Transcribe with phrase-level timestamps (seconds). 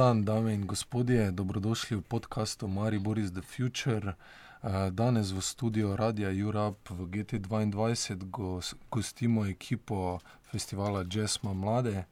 [0.00, 4.16] Dan, dame in gospodje, dobrodošli v podkastu Maribor is the Future.
[4.62, 7.68] Uh, danes v studiu Radia Europe v GT2
[8.90, 10.18] gostimo ekipo
[10.52, 12.04] festivala Jazzma Mlade.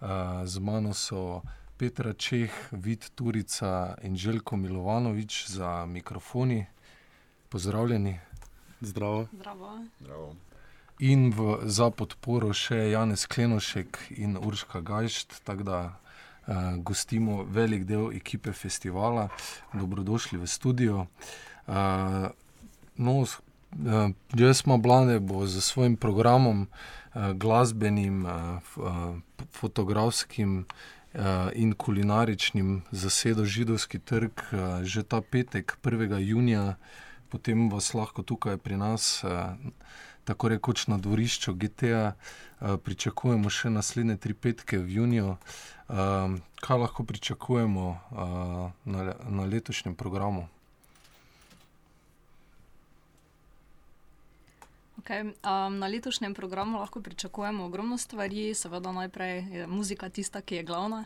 [0.00, 0.06] Uh,
[0.46, 1.42] z mano so
[1.76, 6.66] Petra Čeh, Vid Turica in Željko Milovanovič za mikrofoni.
[7.48, 8.20] Pozdravljeni.
[8.80, 9.26] Zdravo.
[9.32, 9.78] Zdravo.
[10.00, 10.36] Zdravo.
[10.98, 16.01] In v, za podporo še Janez Klenošek in Urška Gajšt, tako da
[16.46, 19.28] uh, gostimo velik del ekipe festivala.
[19.72, 21.06] Dobrodošli v studio.
[21.66, 22.30] Uh,
[22.96, 28.32] no, uh, jaz smo mlade, bo z svojim programom, uh, glasbenim, uh,
[28.76, 29.16] uh,
[29.50, 30.64] fotografskim.
[31.54, 34.32] In kulinaričnim zasedom Židovski trg
[34.82, 36.08] že ta petek, 1.
[36.24, 36.76] junija,
[37.28, 39.20] potem vas lahko tukaj pri nas,
[40.24, 42.14] tako rekoč na dvorišču GTA,
[42.60, 45.36] pričakujemo še naslednje tri petke v juniju.
[45.88, 47.86] Kaj lahko pričakujemo
[48.84, 50.48] na, na letošnjem programu?
[55.02, 55.20] Okay.
[55.26, 60.62] Um, na letošnjem programu lahko pričakujemo ogromno stvari, seveda najprej je muzika tista, ki je
[60.62, 61.04] glavna.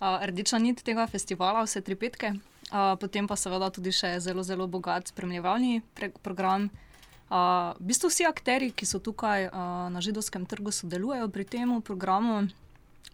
[0.00, 4.42] Uh, rdeča nit tega festivala, vse tri petke, uh, potem pa seveda tudi še zelo,
[4.42, 5.82] zelo bogat spremljevalni
[6.22, 6.66] program.
[7.30, 11.78] Uh, v bistvu vsi akteri, ki so tukaj uh, na židovskem trgu, sodelujejo pri tem
[11.82, 12.48] programu,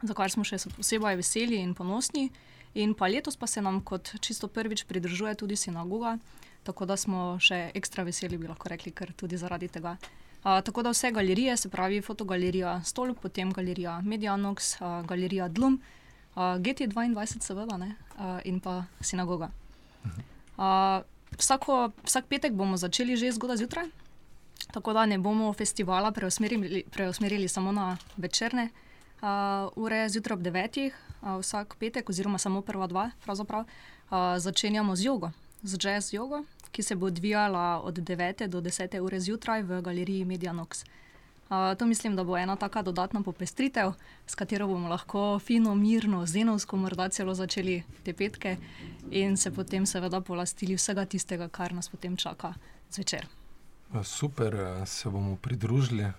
[0.02, 2.30] za kar smo še posebej veseli in ponosni.
[2.74, 6.18] In pa letos pa se nam kot čisto prvič pridružuje tudi sinagoga.
[6.64, 9.96] Tako da smo še ekstra veseli, bi lahko rekli, ker tudi zaradi tega.
[10.44, 15.78] Uh, tako da vse galerije, se pravi fotogalerija Stolp, potem galerija Medianox, uh, galerija Dlum,
[16.34, 19.48] uh, GT2, seveda, ne, uh, in pa sinagoga.
[20.04, 21.00] Uh,
[21.38, 23.88] vsako, vsak petek bomo začeli že zgodaj zjutraj,
[24.72, 28.68] tako da ne bomo festivala preusmerili, preusmerili samo na večerne
[29.24, 30.92] uh, ure zjutraj ob devetih,
[31.22, 35.32] uh, vsak petek, oziroma samo prva dva, pravzaprav uh, začenjamo z jogo
[35.64, 40.24] z jazz jogo, ki se bo odvijala od 9 do 10 ure zjutraj v galeriji
[40.24, 40.84] Medianox.
[40.84, 43.92] Uh, to mislim, da bo ena taka dodatna popestritev,
[44.26, 48.56] s katero bomo lahko fino, mirno, zenovsko, morda celo začeli te petke
[49.10, 52.54] in se potem seveda polastili vsega tistega, kar nas potem čaka
[52.90, 53.26] zvečer.
[54.02, 56.12] Super, se bomo pridružili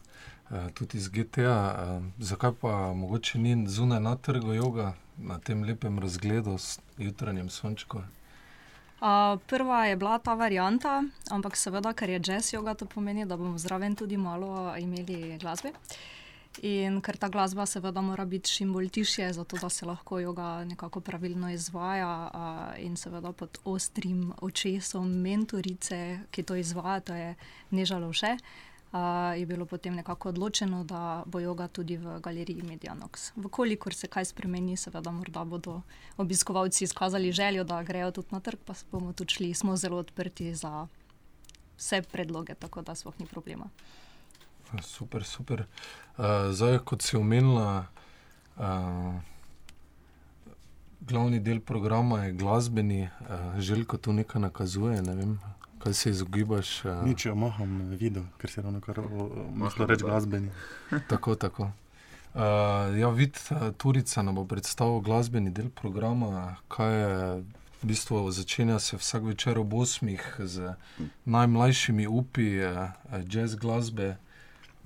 [0.74, 2.02] tudi z GTA.
[2.20, 8.04] Zakaj pa mogoče ni zunaj na trgu joga, na tem lepem razgledu s jutranjem sončkom?
[8.96, 13.38] Uh, prva je bila ta varianta, ampak seveda, ker je jazz yoga, to pomeni, da
[13.38, 15.74] bomo zraven tudi malo imeli glasbe.
[16.64, 20.64] In ker ta glasba seveda mora biti čim bolj tišje, zato da se lahko yoga
[20.66, 27.36] nekako pravilno izvaja uh, in seveda pod ostrim očesom mentorice, ki to izvaja, to je
[27.72, 28.75] nežalo vse uh,
[29.38, 33.32] je bilo potem nekako odločeno, da bo joga tudi v galeriji Medianox.
[33.36, 35.82] Vkolikor se kaj spremeni, seveda morda bodo
[36.18, 40.56] obiskovalci izkazali željo, da grejo tudi na trg, pa bomo tudi šli, smo zelo odprti
[40.56, 40.88] za
[41.78, 43.70] vse predloge, tako da sploh ni problema.
[44.82, 45.66] Super, super.
[46.18, 47.86] Uh, zdaj, kot si omenila,
[48.58, 48.64] uh,
[51.02, 55.02] glavni del programa je glasbeni, uh, željko tu nekaj nakazuje.
[55.02, 55.16] Ne
[55.86, 56.86] kaj se izogibaš.
[56.86, 57.06] Uh...
[57.06, 59.00] Nič, jo maham videl, ker se ravno kar
[59.62, 60.50] lahko reče glasbeni.
[61.10, 61.64] tako, tako.
[62.34, 62.42] Uh,
[63.00, 63.38] ja, vid,
[63.78, 67.44] Turica nam bo predstavil glasbeni del programa, kaj je.
[67.84, 70.74] V bistvu začenja se vsak večer ob 8 z
[71.26, 72.48] najmlajšimi upi,
[73.30, 74.16] jazz glasbe,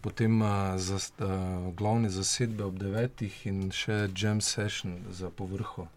[0.02, 0.42] potem
[0.76, 1.30] za uh,
[1.76, 5.88] glavne zasedbe ob 9 in še jam session za povrhu.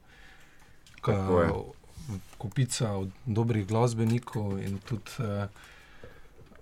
[1.02, 1.26] Kaj,
[2.38, 5.48] kupica od dobrih glasbenikov in tudi uh,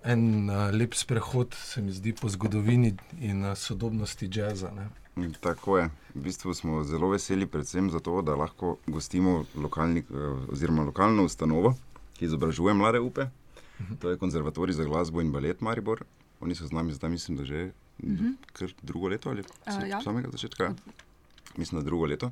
[0.03, 4.71] en uh, lep sprehod, se mi zdi, po zgodovini in uh, sodobnosti jazza.
[4.71, 4.89] Ne.
[5.39, 5.89] Tako je.
[6.15, 10.03] V bistvu smo zelo veseli, predvsem zato, da lahko gostimo lokalni,
[10.51, 11.75] oziroma lokalno ustanovo,
[12.15, 13.27] ki izobražuje mlade upe.
[13.81, 13.97] -huh.
[13.99, 16.03] To je Konzervatorij za glasbo in balet Maribor.
[16.39, 17.71] Oni so z nami zdaj, mislim, da že
[18.03, 18.73] uh -huh.
[18.81, 20.01] drugo leto ali uh, ja.
[20.01, 20.73] samega začetka.
[21.57, 22.31] Mislim, da drugo leto.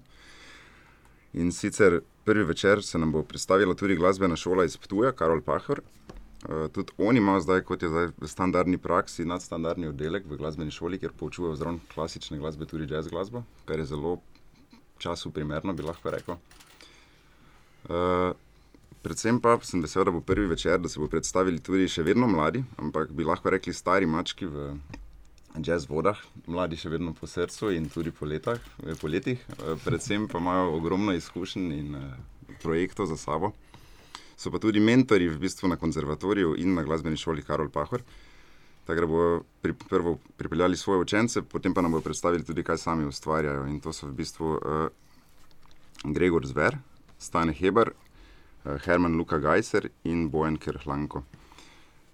[1.34, 5.82] In sicer prvi večer se nam bo predstavila tudi glasbena šola iz Ptuja, Karol Pahor.
[5.82, 10.72] Uh, tudi oni imajo zdaj, kot je zdaj v standardni praksi, nadstandardni oddelek v glasbeni
[10.72, 14.20] šoli, kjer poučujejo zraven klasične glasbe, tudi jazz glasbo, kar je zelo
[15.02, 16.38] času primerno, bi lahko rekel.
[17.90, 18.38] Uh,
[19.02, 22.30] predvsem pa sem vesel, da bo prvi večer, da se bo predstavili tudi še vedno
[22.30, 24.76] mladi, ampak bi lahko rekli stari mački v
[25.64, 26.18] jazz vodah,
[26.48, 30.40] mladi še vedno po srcu in tudi po, letah, eh, po letih, eh, predvsem pa
[30.40, 32.04] imajo ogromno izkušenj in uh,
[32.62, 33.54] projektov za sabo.
[34.38, 38.04] So pa tudi mentori v bistvu na konzervatoriju in na glasbeni šoli Karol Pahor.
[38.88, 42.78] Tako da bodo pri, prvo pripeljali svoje učence, potem pa nam bodo predstavili tudi, kaj
[42.78, 43.68] sami ustvarjajo.
[43.68, 44.88] In to so v bistvu uh,
[46.04, 46.78] Gregor Zver,
[47.20, 51.24] Stane Heber, uh, Herman Luka Gajser in Bojan Kerhlanko.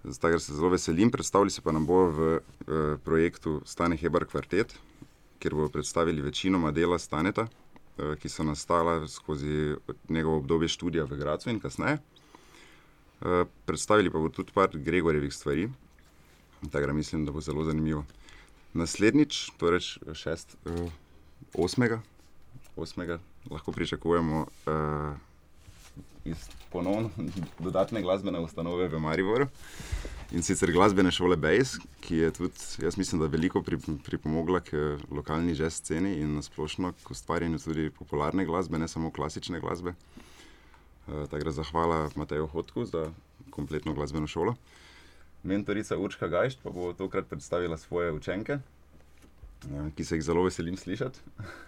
[0.07, 4.75] Zdaj se zelo veselim, predstavili se pa nam bo v uh, projektu Stane Heber Kvartet,
[5.40, 9.75] kjer bodo predstavili večinoma dela Staneta, uh, ki so nastala skozi
[10.10, 11.98] njegovo obdobje študija v Gracu in kasneje.
[11.98, 15.69] Uh, predstavili pa bo tudi par Gregorjevih stvari,
[16.72, 18.06] tako da mislim, da bo zelo zanimivo.
[18.74, 19.81] Naslednjič, torej
[20.13, 20.92] šest, uh,
[21.54, 22.02] osmega,
[22.75, 23.19] osmega,
[23.50, 25.18] lahko pričakujemo uh,
[26.25, 27.10] iz ponovno
[27.60, 29.48] dodatne glasbene ustanove v Mariboru.
[30.31, 33.62] In sicer glasbene šole Bejs, ki je tudi, jaz mislim, da veliko
[34.06, 39.60] pripomogla k lokalni jazz sceni in nasplošno k ustvarjanju tudi popularne glasbe, ne samo klasične
[39.60, 39.94] glasbe.
[41.07, 43.12] Uh, tako da zahvala Mateju Hodku za
[43.50, 44.56] kompletno glasbeno šolo.
[45.44, 48.57] Mentorica Urška Gajš pa bo tokrat predstavila svoje učenke,
[49.71, 51.19] ja, ki se jih zelo veselim slišati.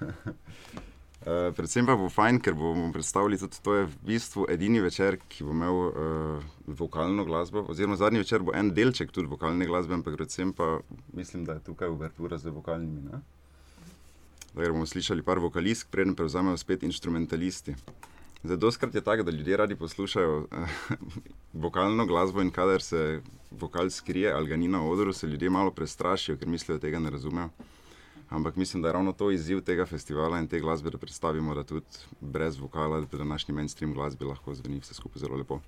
[1.17, 5.17] Uh, predvsem pa bo fajn, ker bomo predstavili tudi to, je v bistvu edini večer,
[5.27, 9.97] ki bo imel uh, vokalno glasbo, oziroma zadnji večer bo en delček tudi vokalne glasbe,
[9.97, 10.77] ampak predvsem pa
[11.17, 13.01] mislim, da je tukaj uvertura z vokalnimi.
[13.09, 17.73] Da bomo slišali par vokalistk, preden prevzamejo spet instrumentalisti.
[18.43, 20.77] Zdaj, doskrat je tako, da ljudje radi poslušajo uh,
[21.65, 23.21] vokalno glasbo in kadar se
[23.51, 26.99] vokal skrije ali ga ni na odru, se ljudje malo prestrašijo, ker mislijo, da tega
[26.99, 27.49] ne razumejo.
[28.29, 31.63] Ampak mislim, da je ravno to izziv tega festivala in te glasbe, da predstavimo, da
[31.63, 31.85] tudi
[32.21, 35.59] brez vokala, da današnji mainstream glasbi lahko zveni vse skupaj zelo lepo.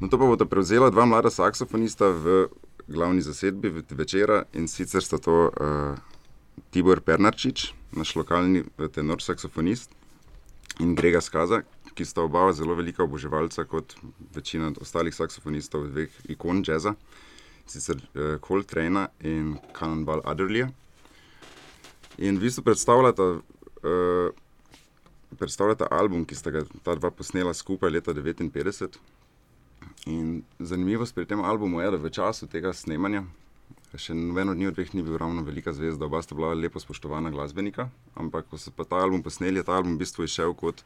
[0.00, 2.46] No, to pa bodo prevzela dva mlada saksofonista v
[2.88, 5.98] glavni zasedbi večera in sicer sta to uh,
[6.70, 8.64] Tibor Pernarčič, naš lokalni
[8.94, 9.90] tenor saksofonist
[10.80, 11.62] in Grega Skaza,
[11.94, 13.96] ki sta oba zelo velika oboževalca, kot
[14.34, 16.94] večina ostalih saksofonistov, dveh ikon jazza,
[17.66, 20.68] sicer uh, Coltrane in Cannonball Adderley.
[22.18, 24.30] In v bistvu predstavljata, uh,
[25.38, 28.98] predstavljata album, ki sta ga ta dva posnela skupaj leta 1959.
[30.06, 33.24] In zanimivost pri tem albumu je, da v času tega snemanja
[33.96, 37.88] Še noben od njih ni bil ravno velika zvezda, oba sta bila lepo spoštovana glasbenika.
[38.20, 40.82] Ampak ko so pa ta album posneli, je ta album v bistvu išel kot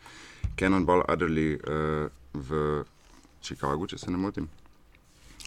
[0.59, 2.85] Cannonball Adderley uh, v
[3.43, 4.47] Chicagu, če se ne motim.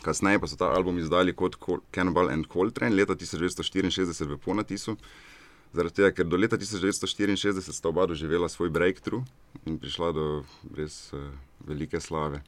[0.03, 1.55] Kasneje pa so ta album izdali kot
[1.95, 4.97] Cannonball and Coltrane leta 1964 v Ponatisu.
[5.73, 9.23] Zaradi tega, ker do leta 1964 sta oba doživela svoj breakthrough
[9.65, 10.27] in prišla do
[10.77, 11.31] res uh,
[11.67, 12.43] velike slave.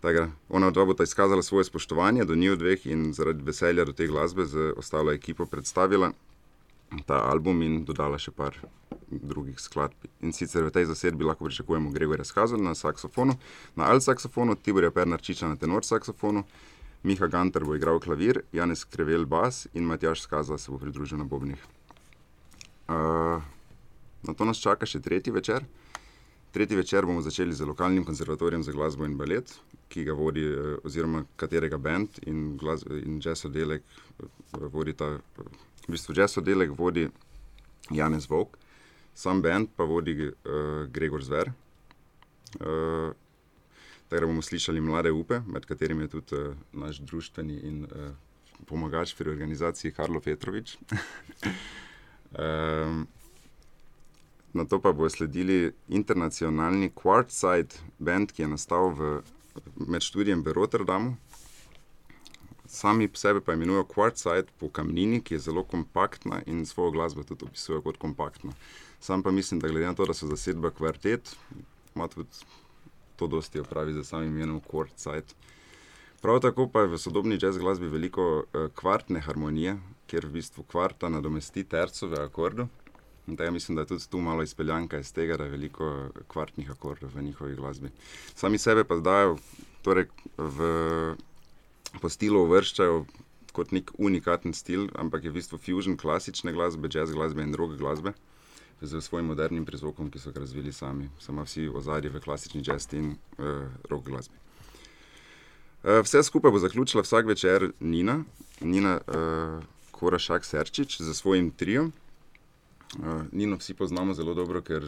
[0.00, 3.92] Tako, ona dva bo ta izkazala svoje spoštovanje do njiju dveh in zaradi veselja do
[3.92, 6.12] te glasbe z ostalo ekipo predstavila
[7.06, 8.56] ta album in dodala še par
[9.10, 10.08] drugih skladb.
[10.22, 13.36] In sicer v tej zasedbi lahko pričakujemo Gregorja Skaza na saksofonu,
[13.76, 16.44] na alt saksofonu, Tiborja Pernarčiča na tenor saksofonu,
[17.02, 21.24] Miha Gantar bo igral klavir, Janez Krevel bas in Matjaš Skaza se bo pridružil na
[21.24, 21.62] bobnih.
[22.90, 23.42] Uh,
[24.26, 25.64] na to nas čaka še tretji večer.
[26.50, 29.52] Tretji večer bomo začeli z lokalnim konzervatorijem za glasbo in balet,
[29.88, 32.58] ki ga vodi, eh, oziroma katerega bend in,
[33.04, 33.82] in jazz oddelek
[34.18, 34.26] eh,
[34.74, 35.20] vodi ta,
[35.86, 37.06] v bistvu jazz oddelek vodi
[37.90, 38.58] Janez Vok,
[39.14, 41.50] sam bend pa vodi uh, Gregor Zver.
[42.60, 43.12] Uh,
[44.10, 48.10] Tako bomo slišali mlade upe, med katerimi je tudi uh, naš družbeni in uh,
[48.66, 50.78] pomagač pri organizaciji Karlo Petrovič.
[52.38, 53.06] um,
[54.52, 59.10] Na to pa bo sledili internacionalni Quartzside band, ki je nastal v,
[59.86, 61.14] med študijem v Rotterdamu.
[62.66, 67.46] Sami sebe pa imenujejo Quartzside po kamnini, ki je zelo kompaktna in svojo glasbo tudi
[67.46, 68.52] opisujejo kot kompaktno.
[69.00, 71.36] Sam pa mislim, da glede na to, da so zasedba kvartet,
[71.94, 72.28] ima tudi
[73.16, 75.30] to dosti opravi za samim imenom Quartzside.
[76.20, 79.78] Prav tako pa je v sodobni jazz glasbi veliko uh, kvartne harmonije,
[80.10, 82.66] kjer v bistvu kvarta nadomesti tercove akorde.
[83.26, 87.10] Da, mislim, da je tudi tu malo izpeljanka iz tega, da je veliko kvartnih akordov
[87.14, 87.90] v njihovi glasbi.
[88.34, 89.36] Sami sebe pa dajo
[89.82, 90.70] torej v,
[92.00, 93.04] po stilu uvrščajo
[93.52, 97.78] kot nek unikaten stil, ampak je v bistvu fuzion klasične glasbe, jazz glasbe in druge
[97.78, 98.14] glasbe
[98.80, 101.10] z svojim modernim prizvokom, ki so ga razvili sami.
[101.20, 104.36] Samo vsi ozadje v klasični jazz in uh, rock glasbi.
[105.82, 108.24] Uh, vse skupaj bo zaključila vsak večer Nina,
[108.60, 109.62] Nina uh,
[110.00, 111.92] Korašak Serčič za svojim triom.
[112.98, 114.82] Uh, Nino vsi poznamo zelo dobro, ker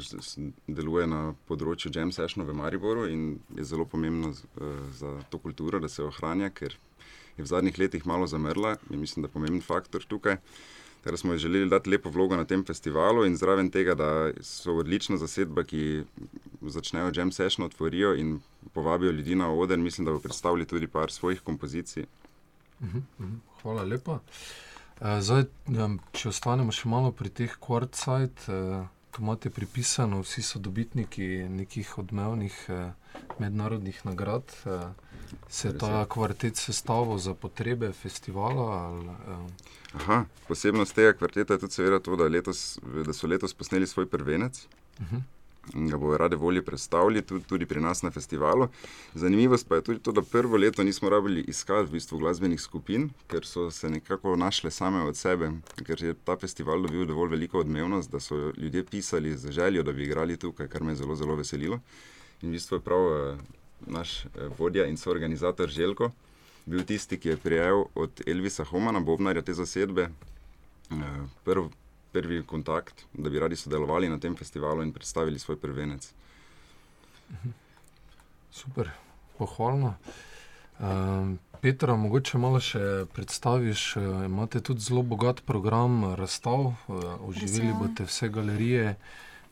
[0.67, 5.39] deluje na področju Jam Sessiona v Mariboru in je zelo pomembno z, uh, za to
[5.39, 6.75] kulturo, da se ohranja, ker
[7.37, 10.41] je v zadnjih letih malo zamrla in mislim, da je pomemben faktor tukaj.
[11.05, 15.21] Ter smo želeli dati lepo vlogo na tem festivalu in zraven tega, da so odlična
[15.21, 16.03] zasedba, ki
[16.63, 18.39] začnejo Jam Session otvorijo in
[18.73, 22.07] povabijo ljudi na oder, mislim, da bo predstavili tudi par svojih kompozicij.
[22.81, 23.39] Uh -huh, uh -huh.
[23.63, 24.13] Hvala lepa.
[24.13, 24.72] Uh,
[25.03, 25.49] Zdaj,
[26.15, 28.47] če ostanemo še malo pri teh kvartsajt,
[29.13, 34.55] tu imate pripisano, vsi so dobitniki nekih odmevnih eh, mednarodnih nagrad.
[34.65, 34.87] Eh,
[35.49, 38.69] se je ta kvartet sestavil za potrebe festivala?
[38.79, 39.69] Ali, eh?
[40.01, 44.09] Aha, posebnost tega kvarteta je tudi seveda to, da, letos, da so letos posneli svoj
[44.09, 44.67] prvenec.
[44.99, 45.23] Uh -huh
[45.75, 48.69] ga bodo rade volje predstavili tudi, tudi pri nas na festivalu.
[49.15, 53.11] Zanimivost pa je tudi to, da prvo leto nismo rabili iskati v bistvu glasbenih skupin,
[53.27, 55.53] ker so se nekako našle same od sebe,
[55.87, 59.93] ker je ta festival dobil dovolj veliko odmevnost, da so ljudje pisali z željo, da
[59.93, 61.81] bi igrali tukaj, kar me je zelo, zelo veselilo.
[62.43, 63.39] In v bistvu je prav eh,
[63.87, 66.11] naš eh, vodja in soorganizator Željko
[66.67, 70.03] bil tisti, ki je prijel od Elvisa Homana, Bobnarja te zasedbe.
[70.91, 71.05] Eh,
[71.45, 71.71] prv,
[72.13, 76.13] prvi kontakt, da bi radi sodelovali na tem festivalu in predstavili svoj prvenec.
[78.51, 78.91] Super,
[79.39, 79.95] pohvalno.
[80.79, 83.85] Um, Petra, mogoče malo še predstaviš.
[83.97, 88.97] Uh, imate tudi zelo bogat program razstav, uh, oživeli boste vse galerije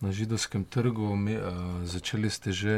[0.01, 1.15] na Židovskem trgu.
[1.17, 2.75] Me, uh, začeli ste že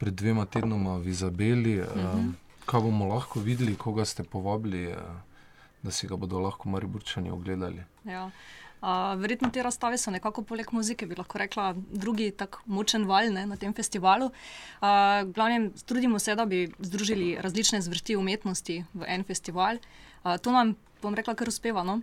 [0.00, 1.80] pred dvema tednoma v Izabeli.
[1.80, 2.32] Uh, uh -huh.
[2.66, 4.98] Kaj bomo lahko videli, koga ste povabili, uh,
[5.82, 7.84] da si ga bodo lahko Mariburčani ogledali?
[8.04, 8.24] Ja.
[8.26, 8.32] Uh,
[9.16, 13.46] verjetno te razstave so nekako poleg muzike, bi lahko rekla, drugi tako močen val ne,
[13.46, 14.26] na tem festivalu.
[14.26, 19.78] Uh, glavnem, trudimo se, da bi združili različne zvrsti umetnosti v en festival.
[20.24, 21.84] Uh, to nam, bom rekla, kar uspeva.
[21.86, 22.00] No?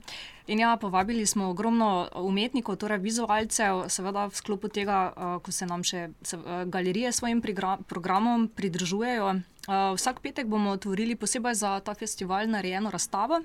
[0.48, 5.68] In ja, povabili smo ogromno umetnikov, torej vizualcev, seveda v sklopu tega, uh, ko se
[5.68, 7.44] nam še se, uh, galerije svojim
[7.88, 9.36] programom pridružujejo.
[9.68, 13.44] Uh, vsak petek bomo otvorili posebej za ta festival narejeno razstavo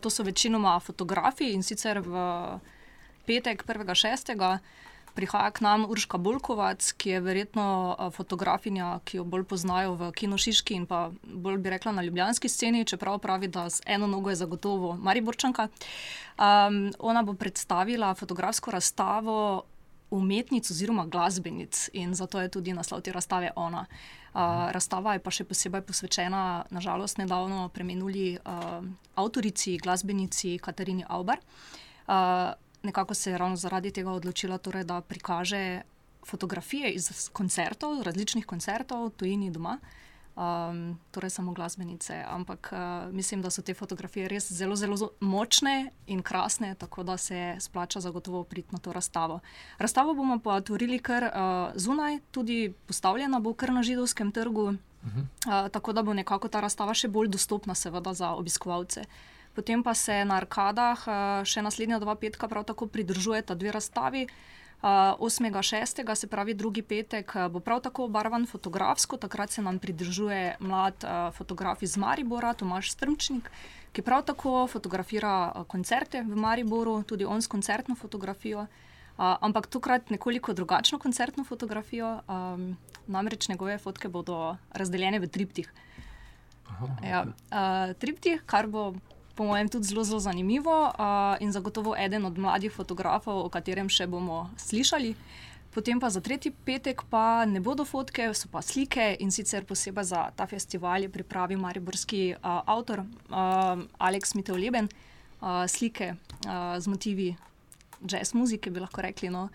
[0.00, 2.16] to so večinoma fotografiji in sicer v
[3.26, 4.58] petek, 1.6.
[5.14, 10.76] prihaja k nam Urška Bolkovac, ki je verjetno fotografinja, ki jo bolj poznajo v Kinošiški
[10.76, 14.36] in pa bolj bi rekla na ljubljanski sceni, čeprav pravi, da z eno nogo je
[14.36, 15.68] zagotovo Mariborčanka.
[16.36, 19.64] Um, ona bo predstavila fotografsko razstavo
[20.10, 23.86] umetnic oziroma glasbenic in zato je tudi naslov te razstave ona.
[23.88, 24.25] Uh,
[24.72, 28.84] razstava je pa še posebej posvečena, nažalost, nedavno premenuli uh,
[29.16, 31.40] avtorici, glasbenici Katarini Auber.
[32.06, 32.52] Uh,
[32.82, 35.82] nekako se je ravno zaradi tega odločila, torej, da prikaže
[36.26, 39.78] fotografije iz koncertov, različnih koncertov, tujini doma.
[39.80, 40.05] Uh,
[40.36, 42.24] um, torej samo glasbenice.
[42.28, 47.16] Ampak uh, mislim, da so te fotografije res zelo, zelo močne in krasne, tako da
[47.16, 49.40] se splača zagotovo priti na to razstavo.
[49.78, 51.30] Razstavo bomo pa otvorili kar uh,
[51.74, 56.94] zunaj, tudi postavljena bo kar na židovskem trgu, uh, tako da bo nekako ta razstava
[56.94, 59.04] še bolj dostopna, seveda, za obiskovalce.
[59.54, 61.14] Potem pa se na arkadah uh,
[61.44, 64.26] še naslednja dva petka prav tako pridružujeta dve razstavi.
[64.82, 69.16] 8.6., se pravi drugi petek, bo prav tako obarvan fotografsko.
[69.16, 73.50] Takrat se nam pridružuje mlad fotograf iz Maribora, Tomaš Strmčnik,
[73.92, 78.66] ki prav tako fotografira koncerte v Mariboru, tudi on s koncertno fotografijo.
[79.16, 85.72] Uh, ampak tokrat nekoliko drugačno koncertno fotografijo, um, namreč njegove fotke bodo razdeljene v triptih.
[86.68, 87.08] Aha, okay.
[87.08, 88.92] ja, uh, triptih, kar bo
[89.36, 93.88] po mojem, tudi zelo, zelo zanimivo uh, in zagotovo eden od mladih fotografov, o katerem
[93.92, 95.12] še bomo slišali.
[95.76, 100.08] Potem pa za tretji petek pa ne bodo fotke, so pa slike in sicer posebej
[100.08, 106.86] za ta festival je pripravil mariborski uh, avtor uh, Aleks Miteoleben uh, slike uh, z
[106.88, 107.28] motivi
[108.00, 109.50] jazz muzike, bi lahko rekli, no,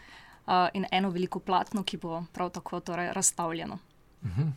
[0.46, 3.80] uh, in eno veliko platno, ki bo prav tako torej, razstavljeno.
[4.22, 4.50] Uh mhm.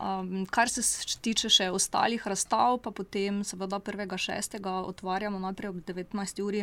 [0.00, 0.80] Um, kar se
[1.20, 4.56] tiče še ostalih razstav, pa potem, seveda, 1.6.
[4.64, 6.40] otvarjamo najprej ob 19.
[6.40, 6.62] uri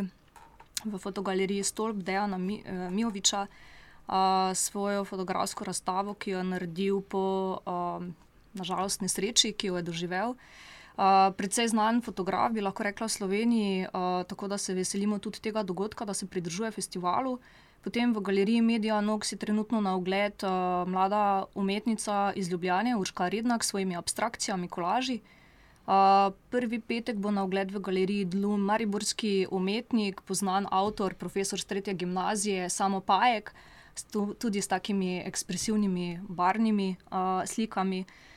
[0.81, 4.15] v fotogaleriji Stolp Dejana Mi, eh, Mijoviča uh,
[4.57, 8.15] svojo fotografsko razstavo, ki jo je naredil po, um,
[8.57, 10.33] nažalost, nesreči, ki jo je doživel.
[10.97, 15.45] Uh, predvsej znan fotograf, bi lahko rekla v Sloveniji, uh, tako da se veselimo tudi
[15.45, 17.37] tega dogodka, da se pridružuje festivalu.
[17.87, 23.29] Potem v galeriji Media Nox je trenutno na ogled uh, mlada umetnica iz Ljubljana, Urška
[23.31, 25.21] Rednak, s svojimi abstrakcijami, kolaži.
[25.87, 31.93] Uh, prvi petek bo na ogled v galeriji Dlum, mariborski umetnik, poznan avtor, profesor Tretje
[31.93, 33.53] gimnazije, samo Pajek,
[34.11, 38.03] tudi s takimi ekspresivnimi barvnimi uh, slikami.
[38.03, 38.36] Uh,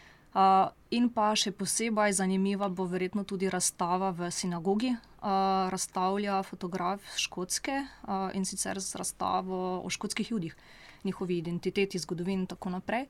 [0.91, 4.95] in pa še posebej zanimiva bo verjetno tudi razstava v sinagogi.
[5.21, 10.57] Uh, razstavlja fotograf Škotske uh, in sicer z razstavo o škotskih ljudih,
[11.05, 13.05] njihovi identiteti, zgodovini in tako naprej.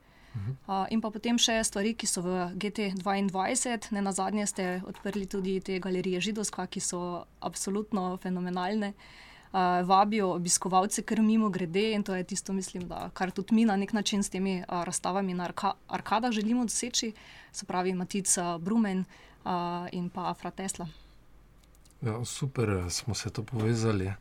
[0.66, 5.26] Uh, in pa potem še stvari, ki so v GT2, ne na zadnje ste odprli
[5.26, 8.90] tudi te galerije Židovska, ki so absolutno fenomenalne.
[8.90, 13.54] Uh, uh, vabijo obiskovalce, kar mimo grede in to je tisto, mislim, da, kar tudi
[13.54, 17.12] mi na nek način s temi uh, razstavami na arka arkadah želimo doseči,
[17.52, 19.04] se pravi Matica Brumen
[19.45, 19.50] uh,
[19.92, 20.88] in pa Afra Tesla.
[22.02, 24.12] Ja, super, smo se to povezali.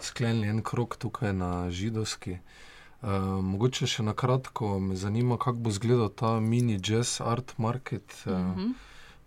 [0.00, 2.38] sklenili en krok tukaj na Židovski.
[3.02, 3.10] Uh,
[3.44, 8.22] mogoče še na kratko me zanima, kako bo izgledal ta mini jazz art market.
[8.26, 8.72] Uh, mm -hmm.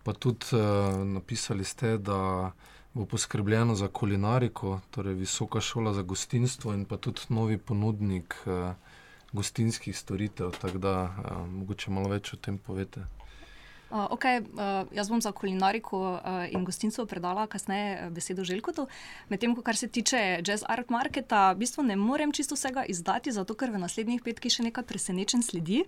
[0.02, 2.52] Pa tudi uh, napisali ste, da
[2.94, 8.72] bo poskrbljeno za kulinariko, torej visoka šola za gostinstvo in pa tudi novi ponudnik uh,
[9.32, 10.50] gostinskih storitev.
[10.50, 13.06] Tako da uh, mogoče malo več o tem povete.
[13.90, 18.86] Uh, okay, uh, jaz bom za kulinariko uh, in gostinstvo predala kasneje besedo Željkotu.
[19.28, 23.54] Medtem, kar se tiče jazz art marketa, v bistvu ne morem čisto vsega izdati, zato
[23.54, 25.82] ker v naslednjih petkih še nekaj presenečen sledi.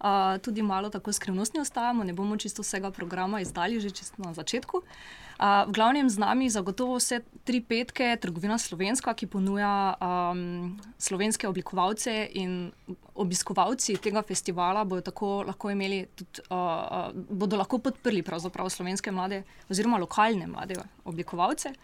[0.00, 4.32] Uh, tudi malo tako skrivnostni ostajamo, ne bomo čisto vsega programa izdali že čisto na
[4.34, 4.80] začetku.
[4.80, 11.48] Uh, v glavnem z nami zagotovo vse tri petke, trgovina Slovenska, ki ponuja um, slovenske
[11.48, 12.70] oblikovalce in
[13.14, 18.22] obiskovalci tega festivala bodo tako lahko imeli, tudi, uh, bodo lahko podprli
[18.68, 21.74] slovenske mlade oziroma lokalne mlade oblikovalce.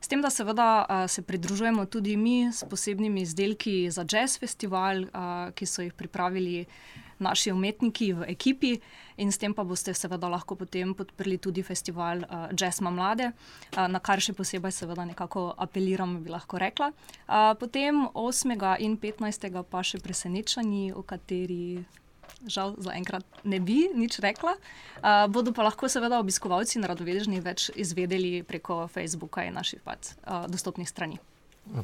[0.00, 5.04] S tem, da seveda uh, se pridružujemo tudi mi s posebnimi izdelki za jazz festival,
[5.04, 6.64] uh, ki so jih pripravili
[7.20, 8.78] naši umetniki v ekipi,
[9.20, 13.28] in s tem pa boste seveda lahko potem podprli tudi festival uh, Jazz Ma Mlade,
[13.28, 16.90] uh, na kar še posebej seveda nekako apeliram, bi lahko rekla.
[17.28, 18.56] Uh, potem 8.
[18.80, 19.52] in 15.
[19.68, 21.84] pa še presenečenji, o kateri.
[22.46, 24.56] Žal, zaenkrat ne bi nič rekla.
[25.00, 30.14] Uh, bodo pa lahko, seveda, obiskovalci in radovedni več izvedeli preko Facebooka in naših pač,
[30.24, 31.20] uh, dostopnih strani.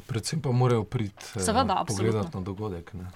[0.09, 2.93] Predvsem pa morajo priti uh, pogledati na dogodek.
[2.97, 3.07] Ne?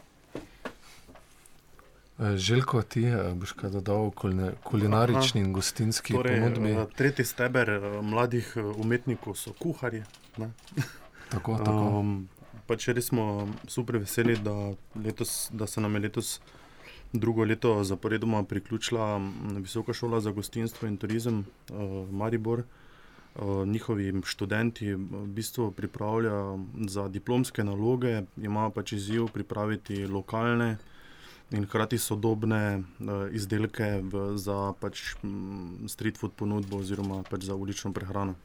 [2.22, 4.12] Eh, Željko, ti eh, boš kaj dodal,
[4.64, 5.48] kulinarični Aha.
[5.48, 6.72] in gostinski torej, ponudbi?
[6.72, 7.70] Eh, tretji steber
[8.02, 10.04] mladih umetnikov so kuharji.
[11.32, 11.72] tako, tako.
[12.00, 12.30] Um,
[12.68, 14.54] pač res smo super veseli, da,
[14.96, 16.40] letos, da se nam je letos
[17.14, 19.22] drugo leto zaporedoma priključila
[19.58, 22.64] Visoka šola za gostinstvo in turizem uh, Maribor.
[23.36, 30.78] Uh, njihovi študenti v bistvu pripravljajo za diplomske naloge, imajo pač izziv pripraviti lokalne
[31.52, 32.84] in hkrati sodobne uh,
[33.32, 35.16] izdelke v, za pač,
[35.88, 38.36] street food ponudbo oziroma pač za ulično prehrano.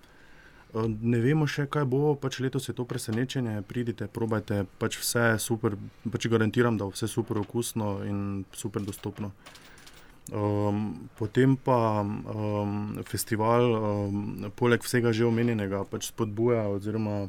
[0.75, 3.63] Uh, ne vemo še, kaj bo, pač letos je to presenečenje.
[3.69, 5.77] Pridite, probajte, pač vse je super,
[6.11, 9.33] pač garantiram, da je vse super okusno in super dostopno.
[10.35, 17.29] Um, potem pa um, festival, um, poleg vsega že omenjenega, pač spodbuja oziroma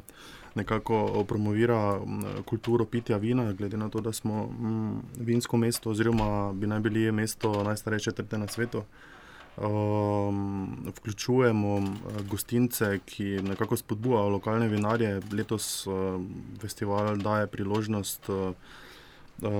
[0.58, 2.00] nekako promovira
[2.42, 7.12] kulturo pitja vina, glede na to, da smo m, vinsko mesto, oziroma bi naj bili
[7.12, 8.82] mesto najstarejše trte na svetu.
[9.58, 11.82] Um, vključujemo
[12.30, 15.20] gostince, ki nekako spodbujajo lokalne vinarje.
[15.32, 15.94] Letos uh,
[16.60, 18.52] festival daje priložnost uh,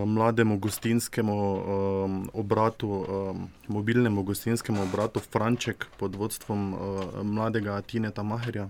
[0.06, 6.78] mlademu gostinskemu um, obratu, um, mobilnemu gostinskemu obratu Franček pod vodstvom uh,
[7.22, 8.68] mladega Tineta Maherja.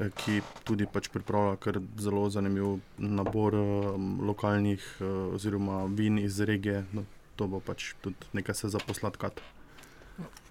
[0.00, 6.40] Eh, ki tudi pač pripravlja kar zelo zanimiv nabor um, lokalnih uh, oziroma vin iz
[6.40, 6.84] regije.
[6.96, 7.04] No,
[7.36, 9.42] to bo pač tudi nekaj se zaposlatkat.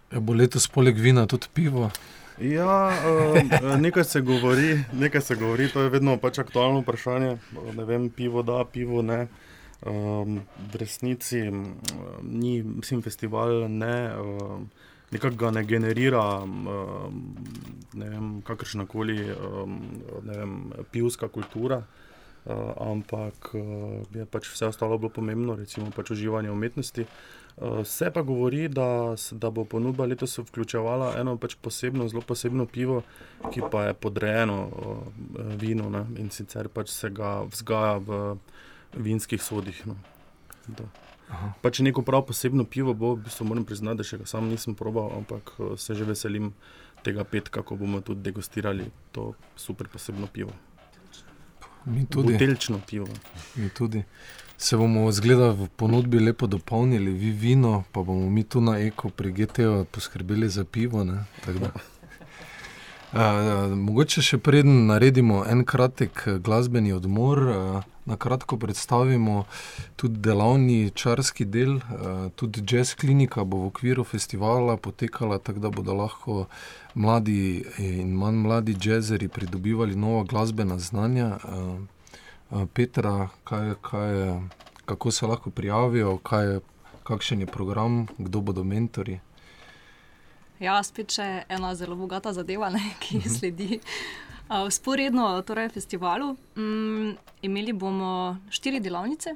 [0.10, 1.92] Ja, bo letos poleg vina tudi pivo?
[2.42, 7.36] Ja, uh, nekaj, se govori, nekaj se govori, to je vedno pač aktualno vprašanje.
[7.78, 9.28] Ne vem, pivo da, pivo ne.
[9.86, 10.42] Um,
[10.72, 11.76] v resnici um,
[12.24, 13.96] ni, mislim, festival ne.
[14.18, 14.70] Um,
[15.12, 16.24] nekako ga ne generira
[17.98, 18.10] ne
[18.46, 19.18] kakršna koli
[20.92, 21.84] pivska kultura.
[22.50, 23.62] Uh, ampak uh,
[24.16, 27.04] je pač vse ostalo bolj pomembno, recimo pač uživanje umetnosti.
[27.04, 27.39] Uh,
[27.84, 33.02] se pa govori, da, da bo ponudba letos vključevala eno pač posebno, zelo posebno pivo,
[33.52, 34.98] ki pa je podrejeno uh,
[35.60, 36.06] vinu ne?
[36.18, 38.38] in sicer pač se ga vzgaja v
[38.96, 39.84] vinskih sodih.
[39.86, 39.96] No.
[41.62, 44.76] Pač neko prav posebno pivo bo, v bistvu moram priznati, da še ga sam nisem
[44.76, 46.54] probal, ampak eh, se že veselim
[47.06, 50.52] tega petka, ko bomo tudi degustirali to super posebno pivo.
[51.86, 52.34] Mi tudi.
[52.34, 53.08] Butelčno pivo.
[53.56, 54.04] Mi tudi.
[54.60, 59.10] Se bomo zgleda v ponudbi lepo dopolnili, vi vino, pa bomo mi tu na eko
[59.10, 61.00] pri GTO poskrbeli za pivo.
[61.00, 61.06] Uh,
[63.72, 69.46] mogoče še preden naredimo en kratek glasbeni odmor, uh, na kratko predstavimo
[69.96, 71.78] tudi delavni čarski del.
[71.78, 76.52] Uh, tudi jazz klinika bo v okviru festivala potekala, tako da bodo lahko
[77.00, 81.40] mladi in manj mladi jazzeri pridobivali nova glasbena znanja.
[81.48, 81.99] Uh, uh,
[82.50, 84.40] Petra, kaj, kaj,
[84.86, 86.60] kako se lahko prijavijo, kaj,
[87.04, 89.20] kakšen je program, kdo bodo mentori.
[90.60, 93.36] Ja, spet še ena zelo bogata zadeva, ne, ki mhm.
[93.36, 93.80] sledi.
[94.74, 97.12] Sporedno uh, torej festivalu um,
[97.46, 99.36] imeli bomo štiri delavnice.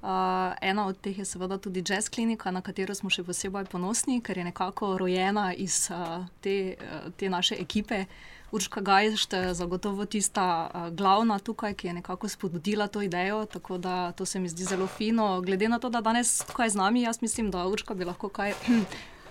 [0.00, 4.20] Uh, ena od teh je seveda tudi jazz klinika, na katero smo še posebej ponosni,
[4.24, 8.04] ker je nekako rojena iz uh, te, uh, te naše ekipe
[8.52, 13.78] Urška Gajšt je zagotovo tista uh, glavna tukaj, ki je nekako spodbudila to idejo, tako
[13.78, 15.40] da to se mi zdi zelo fino.
[15.40, 18.54] Glede na to, da danes tukaj z nami, jaz mislim, da Urška bi lahko kaj.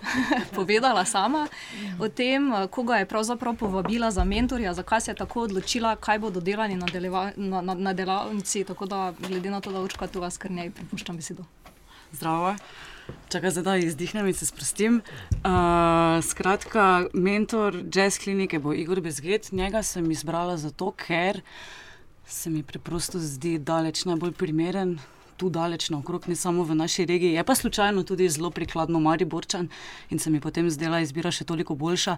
[0.56, 1.48] povedala sama
[1.98, 6.40] o tem, koga je pravzaprav povabila za mentorja, zakaj se je tako odločila, kaj bodo
[6.40, 6.86] delali na,
[7.36, 8.64] na, na, na delavnici.
[8.64, 11.44] Tako da, glede na to, da učka tu vas kar ne, prepuščam besedo.
[12.12, 12.56] Zdravo.
[13.28, 15.00] Čakaj, zdaj da izdihnem in se sprostim.
[15.30, 19.52] Uh, skratka, mentor jazz klinike bo Igor Bezget.
[19.52, 21.40] Njega sem izbrala zato, ker
[22.26, 24.98] se mi preprosto zdi daleč najbolj primeren.
[25.36, 29.68] Tu daleč naokrog, ne samo v naši regiji, je pa slučajno tudi zelo prikladno Mariborčan
[30.10, 32.16] in se mi potem zdela izbira še toliko boljša.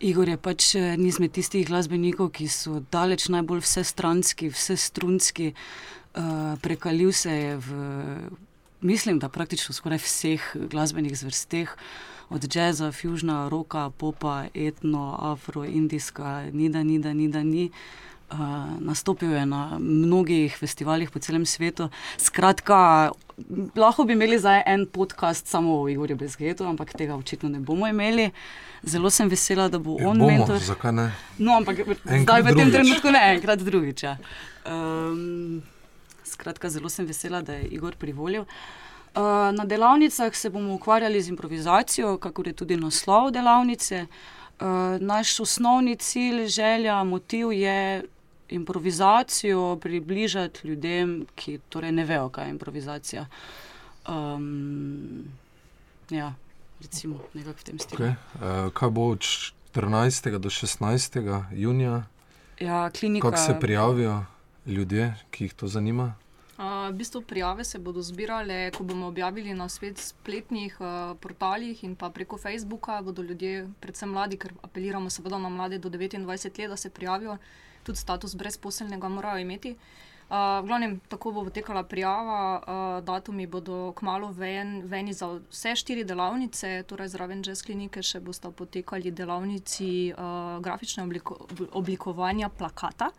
[0.00, 5.54] Igor je pač eh, nizmed tistih glasbenikov, ki so daleč najbolj vsestranski, vsestrunski,
[6.14, 7.70] uh, prekalil se je v
[8.86, 11.76] mislim, da praktično skoraj vseh glasbenih zvrsteh,
[12.30, 17.70] od jazza, fužna, roka, popa, etno, afro, indijska, ni da, ni da, ni da, ni.
[18.30, 18.38] Uh,
[18.80, 21.88] nastopil je na mnogih festivalih po celem svetu.
[22.18, 23.10] Skratka,
[23.76, 27.86] lahko bi imeli zdaj en podcast samo o Igorju Bezgetu, ampak tega očitno ne bomo
[27.86, 28.30] imeli.
[28.82, 30.58] Zelo sem vesela, da bo Ja, on bomo, mentor.
[30.58, 31.06] Zakaj ne?
[31.38, 34.02] No, ampak Enkrat zdaj v tem trenutku ne, enkrat drugič.
[34.02, 34.16] Ja.
[34.66, 35.62] Um,
[36.26, 38.44] skratka, zelo sem vesela, da je Igor privolil.
[39.16, 39.22] Uh,
[39.56, 44.06] na delavnicah se bomo ukvarjali z improvizacijo, kakor je tudi naslov delavnice.
[44.60, 44.66] Uh,
[45.00, 48.04] naš osnovni cilj, želja, motiv je
[48.48, 53.26] improvizacijo približati ljudem, ki torej ne vejo, kaj je improvizacija.
[54.08, 55.24] Um,
[56.10, 56.34] ja,
[56.80, 58.04] recimo nekako v tem stilu.
[58.04, 58.14] Okay.
[58.34, 59.24] Uh, kaj bo od
[59.74, 60.38] 14.
[60.38, 61.42] do 16.
[61.52, 62.04] junija?
[62.60, 63.30] Ja, klinika.
[63.30, 64.24] Kako se prijavijo
[64.66, 66.14] ljudje, ki jih to zanima?
[66.56, 71.84] Uh, v bistvu prijave se bodo zbirale, ko bomo objavili na svet spletnih uh, portalih
[71.84, 73.02] in pa preko Facebooka.
[73.02, 77.36] Bodo ljudje, predvsem mladi, ker apeliramo seveda na mlade do 29 let, da se prijavijo,
[77.84, 79.76] tudi status brezposelnega morajo imeti.
[80.30, 85.76] Uh, v glavnem, tako bo potekala prijava, uh, datumi bodo kmalo ven, veni za vse
[85.76, 91.36] štiri delavnice, torej zraven jazz klinike še bosta potekali delavnici uh, grafične obliko,
[91.72, 93.12] oblikovanja plakata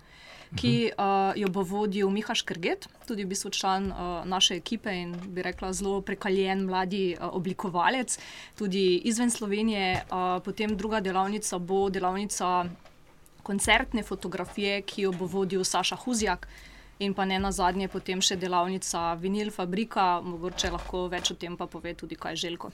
[0.55, 5.15] ki uh, jo bo vodil Miha Škrget, tudi v bistvu član uh, naše ekipe in
[5.33, 8.17] bi rekla zelo prekaljen mladi uh, oblikovalec,
[8.55, 10.05] tudi izven Slovenije.
[10.07, 12.65] Uh, potem druga delavnica bo delavnica
[13.43, 16.47] koncertne fotografije, ki jo bo vodil Saša Huzjak.
[16.99, 21.57] In pa ne na zadnje, potem še delavnica Vinil Fabrika, mogoče lahko več o tem
[21.57, 22.71] pa pove tudi kaj Željko.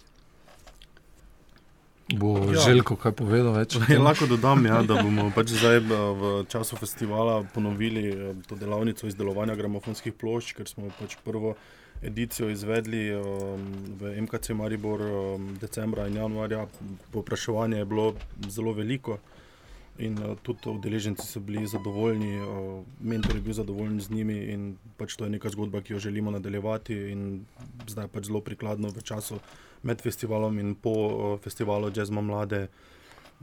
[2.12, 2.60] Bo Ja.
[2.60, 3.78] Željko kaj povedal več?
[3.89, 5.88] Ja, lahko dodam, ja, da bomo pač zdaj eh,
[6.20, 11.56] v času festivala ponovili eh, to delavnico izdelovanja gramofonskih plošč, ker smo pač prvo
[12.04, 13.62] edicijo izvedli um,
[13.96, 16.66] v MKC Maribor um, decembra in januarja.
[17.13, 18.10] Popraševanje je bilo
[18.52, 19.22] zelo veliko
[20.04, 24.74] in uh, tudi udeleženci so bili zadovoljni, uh, mentor je bil zadovoljen z njimi in
[24.98, 27.46] pač to je neka zgodba, ki jo želimo nadaljevati in
[27.88, 29.39] zdaj pač zelo prikladno v času
[29.84, 32.67] med festivalom in po uh, festivalu Jazzma Mlade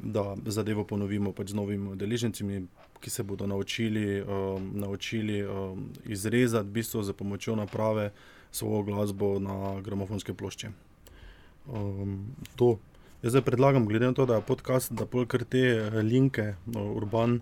[0.03, 2.45] da zadevo ponovimo pač z novimi udeleženci,
[3.01, 8.11] ki se bodo naučili, um, naučili um, izrezati v bistvu za pomočjo naprave
[8.53, 10.71] svojo glasbo na gramofonske plošče.
[11.67, 12.79] Um, to.
[13.23, 16.87] Jaz zdaj predlagam, glede na to, da je podcast, da polkar te eh, linke, no,
[16.97, 17.41] urban,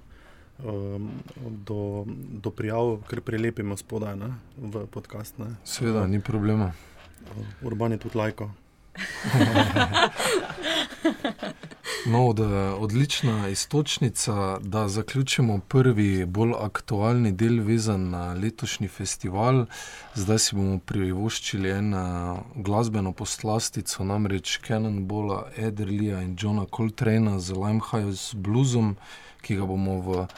[0.59, 1.11] um,
[1.47, 2.03] do,
[2.43, 5.39] do prijav, kar prelepimo spodaj ne, v podcast.
[5.39, 5.55] Ne.
[5.63, 6.73] Seveda, ni problema.
[7.63, 8.51] Urban je tudi lajko.
[12.07, 12.41] No, od,
[12.79, 19.67] odlična istočnica, da zaključimo prvi, bolj aktualni del, vezan na letošnji festival.
[20.15, 28.37] Zdaj si bomo privoščili eno glasbeno poslastico, namreč Cannonballa, Ederlija in Johna Coltrana z Limehouse
[28.37, 28.97] Bluesom,
[29.43, 30.29] ki ga bomo v uh,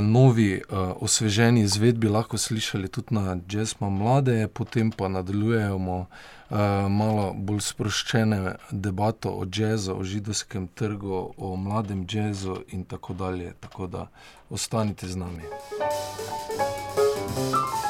[0.00, 6.56] novi, uh, osveženi izvedbi lahko slišali tudi na Jazzma Mlade, potem pa nadaljujemo uh,
[6.88, 13.54] malo bolj sproščene debato o jazzu, o židovskem trgu, o mladem jazzu in tako dalje.
[13.60, 14.06] Tako da
[14.50, 15.42] ostanite z nami.
[17.36, 17.85] Thank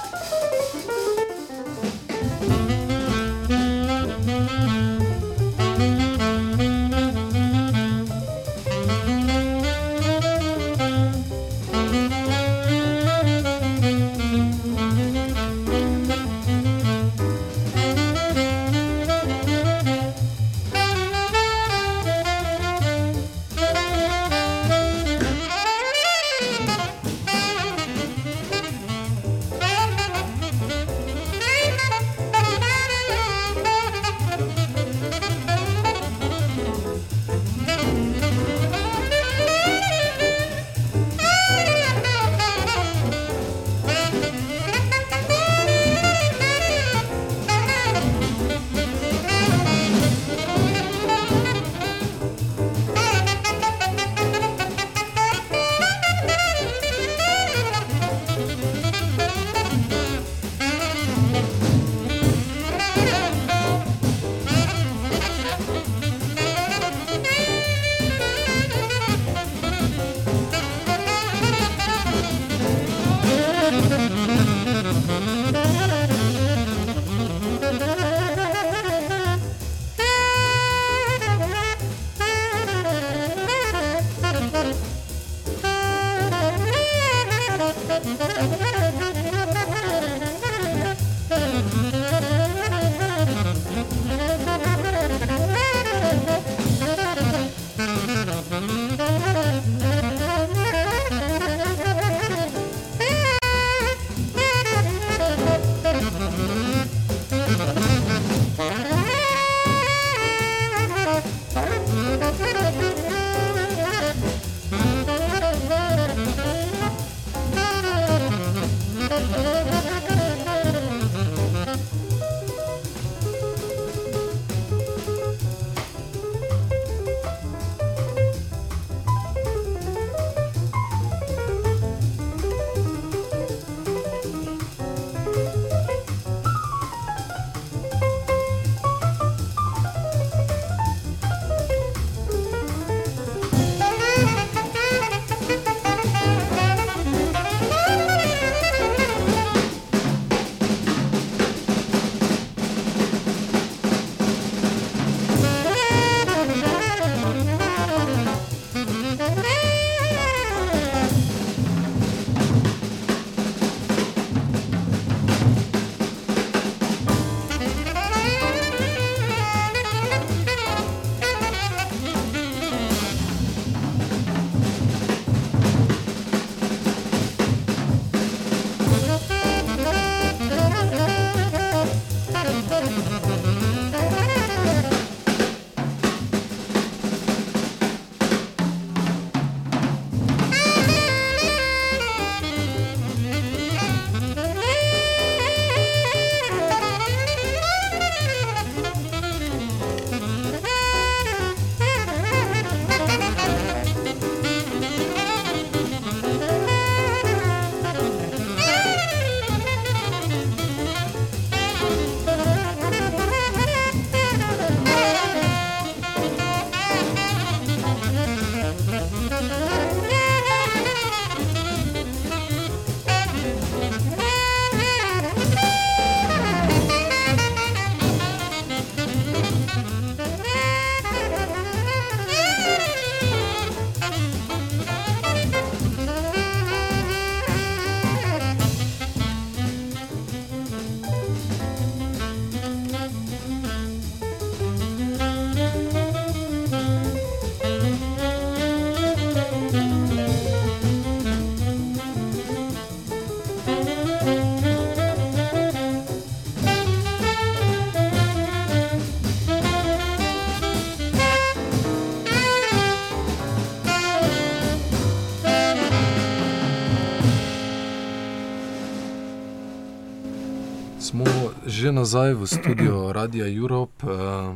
[271.67, 274.55] že nazaj v studiu Radia Europe, uh,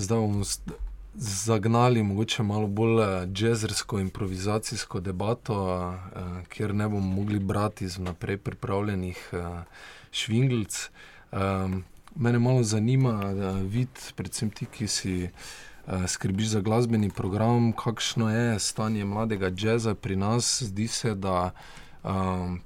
[0.00, 0.44] zdaj bomo
[1.20, 5.94] zagnali mogoče malo bolj eh, jazzersko improvizacijsko debato, uh,
[6.48, 9.62] kjer ne bomo mogli brati iz naprej pripravljenih uh,
[10.12, 10.90] švinglic.
[11.32, 11.84] Um,
[12.16, 15.28] mene malo zanima, uh, vid, predvsem ti, ki si
[16.06, 20.62] skrbiš za glasbeni program, kakšno je stanje mladega jazza pri nas.
[20.62, 21.50] Zdi se, da
[22.04, 22.60] um,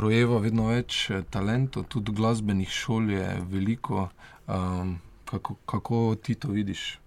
[0.00, 4.08] rojeva vedno več talentov, tudi glasbenih šol je veliko.
[4.46, 6.98] Um, kako, kako ti to vidiš?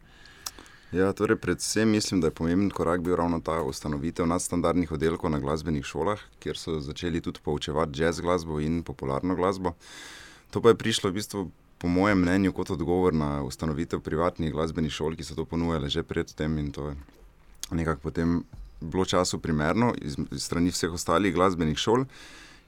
[0.92, 5.40] Ja, torej predvsem mislim, da je pomemben korak bil ravno ta ustanovitev nadstandardnih oddelkov na
[5.40, 9.76] glasbenih šolah, kjer so začeli tudi poučevati jazz glasbo in popularno glasbo.
[10.50, 14.92] To pa je prišlo v bistvu, po mojem mnenju, kot odgovor na ustanovitev privatnih glasbenih
[14.92, 16.96] šol, ki so to ponujale že predtem in to je
[17.72, 18.44] nekako potem
[18.82, 22.06] bilo času primerno iz, iz strani vseh ostalih glasbenih šol.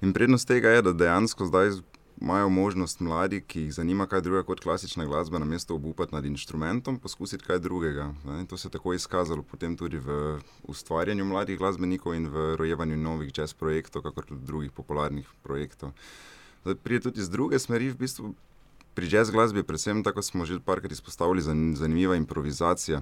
[0.02, 1.76] In prednost tega je, da dejansko zdaj
[2.22, 6.26] imajo možnost mladi, ki jih zanima kaj drugega kot klasična glasba, na mesto obupati nad
[6.26, 8.14] inštrumentom, poskusiti kaj drugega.
[8.26, 8.46] Ne?
[8.50, 13.32] To se je tako izkazalo potem tudi v ustvarjanju mladih glasbenikov in v rojevanju novih
[13.38, 15.94] jazz projektov, kakor tudi drugih popularnih projektov.
[16.64, 18.34] Zdaj, prije tudi iz druge smeri, v bistvu
[18.94, 21.42] pri jazz glasbi, predvsem tako smo že parkrat izpostavili,
[21.76, 23.02] zanimiva improvizacija.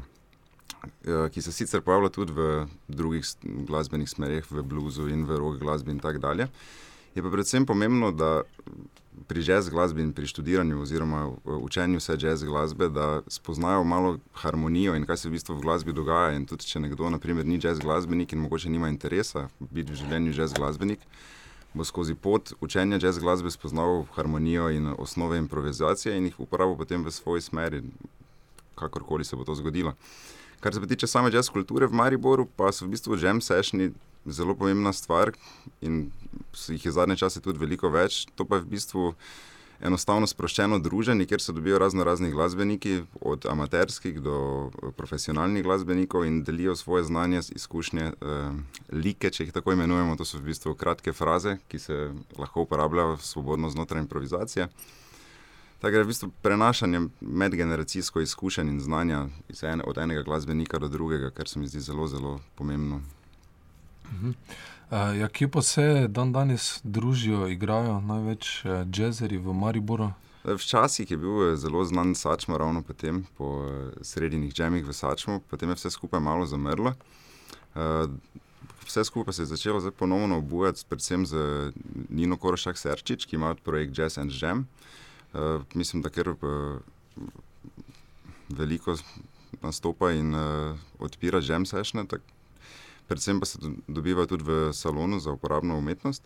[0.79, 5.59] Eh, ki se sicer pojavlja tudi v drugih glasbenih smerih, v bluzu in v rock
[5.59, 6.47] glasbi, in tako dalje.
[7.15, 8.41] Je pa predvsem pomembno, da
[9.27, 14.95] pri jazz glasbi in pri študiranju oziroma učenju vse jazz glasbe, da spoznajo malo harmonijo
[14.95, 16.31] in kaj se v bistvu v glasbi dogaja.
[16.37, 20.33] In tudi če nekdo, naprimer, ni jazz glasbenik in mogoče nima interesa biti v življenju
[20.33, 20.99] jazz glasbenik,
[21.73, 27.05] bo skozi pot učenja jazz glasbe spoznal harmonijo in osnove improvizacije in jih uporabil potem
[27.05, 27.83] v svoji smeri,
[28.75, 29.93] kakorkoli se bo to zgodilo.
[30.59, 33.93] Kar se tiče same jazz kulture v Mariboru, pa so v bistvu jam sessioni
[34.25, 35.32] zelo pomembna stvar
[35.82, 36.12] in
[36.67, 38.25] jih je zadnje čase tudi veliko več.
[38.36, 39.13] To pa je v bistvu
[39.82, 46.43] enostavno sproščeno druženje, kjer se dobijo razno razni glasbeniki, od amaterskih do profesionalnih glasbenikov in
[46.43, 48.51] delijo svoje znanje, izkušnje, eh,
[48.91, 50.15] like, če jih tako imenujemo.
[50.15, 54.67] To so v bistvu kratke fraze, ki se lahko uporabljajo svobodno znotraj improvizacije.
[55.79, 59.27] Tako je v bistvu prenašanje medgeneracijsko izkušenj in znanja
[59.62, 63.01] ene, od enega glasbenika do drugega, kar se mi zdi zelo, zelo pomembno.
[64.09, 70.11] Uh, ja, kje pa se dan danes družijo, igrajo največ uh, jazzeri v Mariboru?
[70.43, 73.67] Včasih je bil zelo znan Sačmo, ravno potem, po
[74.01, 76.93] srednjih džemih v Sačmu, potem je vse skupaj malo zamrlo.
[77.75, 78.09] Uh,
[78.87, 81.35] vse skupaj se je začelo ponovno obujati, predvsem z
[82.09, 84.65] Nino Korošak Serčič, ki ima projekt Jazz and Jam.
[85.33, 86.79] Uh, mislim, da ker uh,
[88.49, 88.95] veliko
[89.61, 92.07] nastopa in uh, odpira jam sešne
[93.09, 96.23] predvsem pa se dobiva tudi v salonu za uporabno umetnost.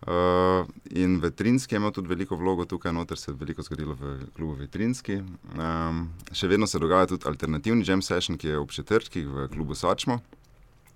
[0.00, 4.54] Uh, in vetrinski ima tudi veliko vlogo tukaj, noter se je veliko zgodilo v klubu
[4.56, 5.18] Vetrinski.
[5.20, 9.76] Um, še vedno se dogaja tudi alternativni jam session, ki je ob četrtkih v klubu
[9.76, 10.22] Sačmo,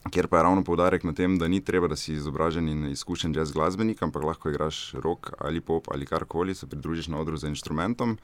[0.09, 3.37] kjer pa je ravno poudarek na tem, da ni treba, da si izobražen in izkušen
[3.37, 7.53] jazz glasbenik, ampak lahko igraš rock ali pop ali karkoli, se pridružiš na odru za
[7.53, 8.17] inštrumentom,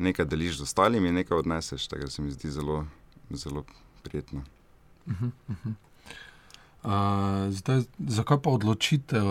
[0.00, 2.86] nekaj deliš z ostalimi in nekaj odneseš, tako da se mi zdi zelo,
[3.30, 3.68] zelo
[4.02, 4.48] prijetno.
[5.06, 5.91] Uh -huh, uh -huh.
[6.82, 9.26] Zdaj, zakaj pa odločitev,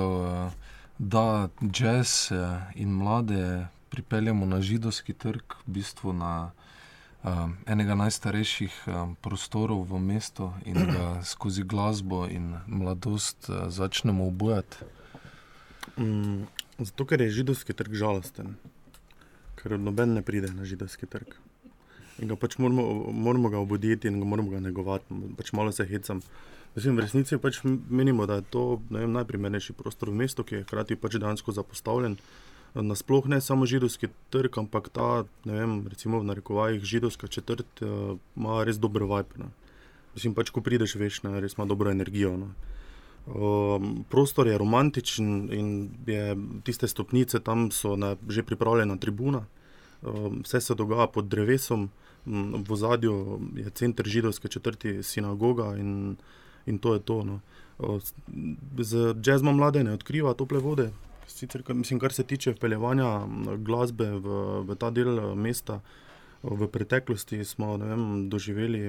[0.97, 2.31] da jazz
[2.75, 6.51] in mlade pripeljemo na židovski trg, v bistvu na
[7.67, 8.87] enega najstarejših
[9.21, 14.77] prostorov v mestu in da skozi glasbo in mladost začnemo obujati?
[15.97, 16.47] Mm,
[16.79, 18.55] zato, ker je židovski trg žalosten,
[19.59, 21.35] ker noben ne pride na židovski trg.
[22.21, 25.85] In ga pač moramo, moramo ga obuditi in ga moramo ga negovati, pač malo se
[25.89, 26.21] hecam.
[26.75, 30.63] Mislim, v resnici pač menimo, da je to vem, najprimernejši prostor v mestu, ki je
[30.63, 32.15] hkrati pač dejansko zapostavljen.
[32.71, 38.15] Nasploh ne samo židovski trg, ampak ta, ne vem, recimo v narekovajih židovska četrt uh,
[38.39, 39.41] ima res dober vibe.
[39.43, 39.49] Ne.
[40.15, 42.37] Mislim, pač ko prideš veš, ne, res ima dobro energijo.
[43.27, 45.67] Um, prostor je romantičen in
[46.07, 49.43] je, tiste stopnice tam so ne, že pripravljene na tribuna.
[50.01, 51.89] Um, vse se dogaja pod drevesom,
[52.25, 56.17] v zadju je center židovske četrti sinagoga in
[56.65, 57.23] in to je to.
[57.23, 57.39] No.
[58.77, 60.91] Z jazzom mlade ne odkriva tople vode.
[61.27, 63.25] Sicer, mislim, kar se tiče peljevanja
[63.57, 65.79] glasbe v, v ta del eh, mesta,
[66.43, 68.79] v preteklosti smo vem, doživeli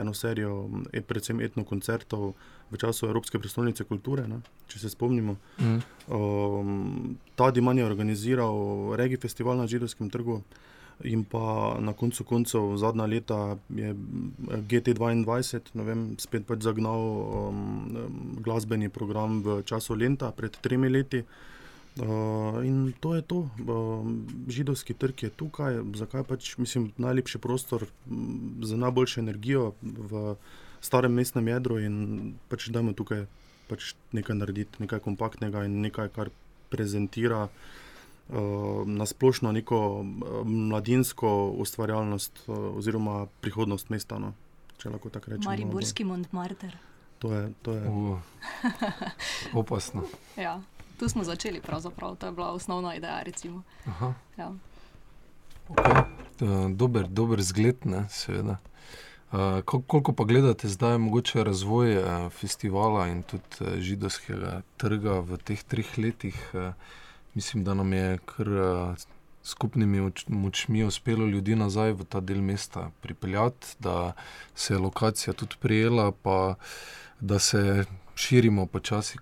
[0.00, 2.32] eno serijo, e, predvsem etno koncertov
[2.72, 4.40] v času Evropske prestolnice kulture, ne,
[4.72, 5.36] če se spomnimo.
[5.60, 5.82] Mm.
[6.08, 10.40] Um, ta Diman je organiziral regi festival na Židovskem trgu
[11.02, 13.94] in pa na koncu koncev zadnja leta je
[14.70, 15.26] GT2,
[15.74, 21.24] ne vem, spet pač zagnal um, glasbeni program v času Lenta pred tremi leti.
[21.94, 24.02] Uh, in to je to, uh,
[24.50, 30.34] židovski trg je tukaj, zakaj pač mislim, najlepši prostor m, za najboljšo energijo v
[30.82, 31.94] starem mestnem jedru in
[32.50, 33.26] pač dajmo tukaj
[33.70, 36.30] pač nekaj narediti, nekaj kompaktnega in nekaj, kar
[36.70, 37.46] prezentira
[38.86, 40.06] na splošno neko uh,
[40.44, 44.18] mladinsko ustvarjalnost uh, oziroma prihodnost mesta.
[44.18, 44.32] No,
[44.78, 45.50] če lahko tako rečemo.
[45.50, 46.76] Mariborski Montmarter.
[47.18, 47.82] To je, to je.
[47.84, 48.18] Uh,
[49.54, 50.02] opasno.
[50.36, 50.60] Ja,
[50.98, 52.16] tu smo začeli, pravzaprav.
[52.16, 53.22] to je bila osnovna ideja.
[53.22, 53.62] recimo.
[53.86, 54.52] Aha, Ja.
[55.68, 56.04] okay.
[56.40, 58.56] Uh, dober, dober zgled, ne, seveda.
[59.30, 65.20] Uh, kol- koliko pa gledate zdaj, mogoče razvoj uh, festivala in tudi uh, židovskega trga
[65.20, 66.36] v teh treh letih?
[66.52, 66.72] Uh,
[67.34, 68.94] mislim, da nam je kar uh,
[69.44, 74.12] skupnimi moč- močmi uspelo ljudi nazaj v ta del mesta pripeljati, da
[74.54, 76.54] se je lokacija tudi prijela, pa
[77.20, 79.18] da se širimo počasi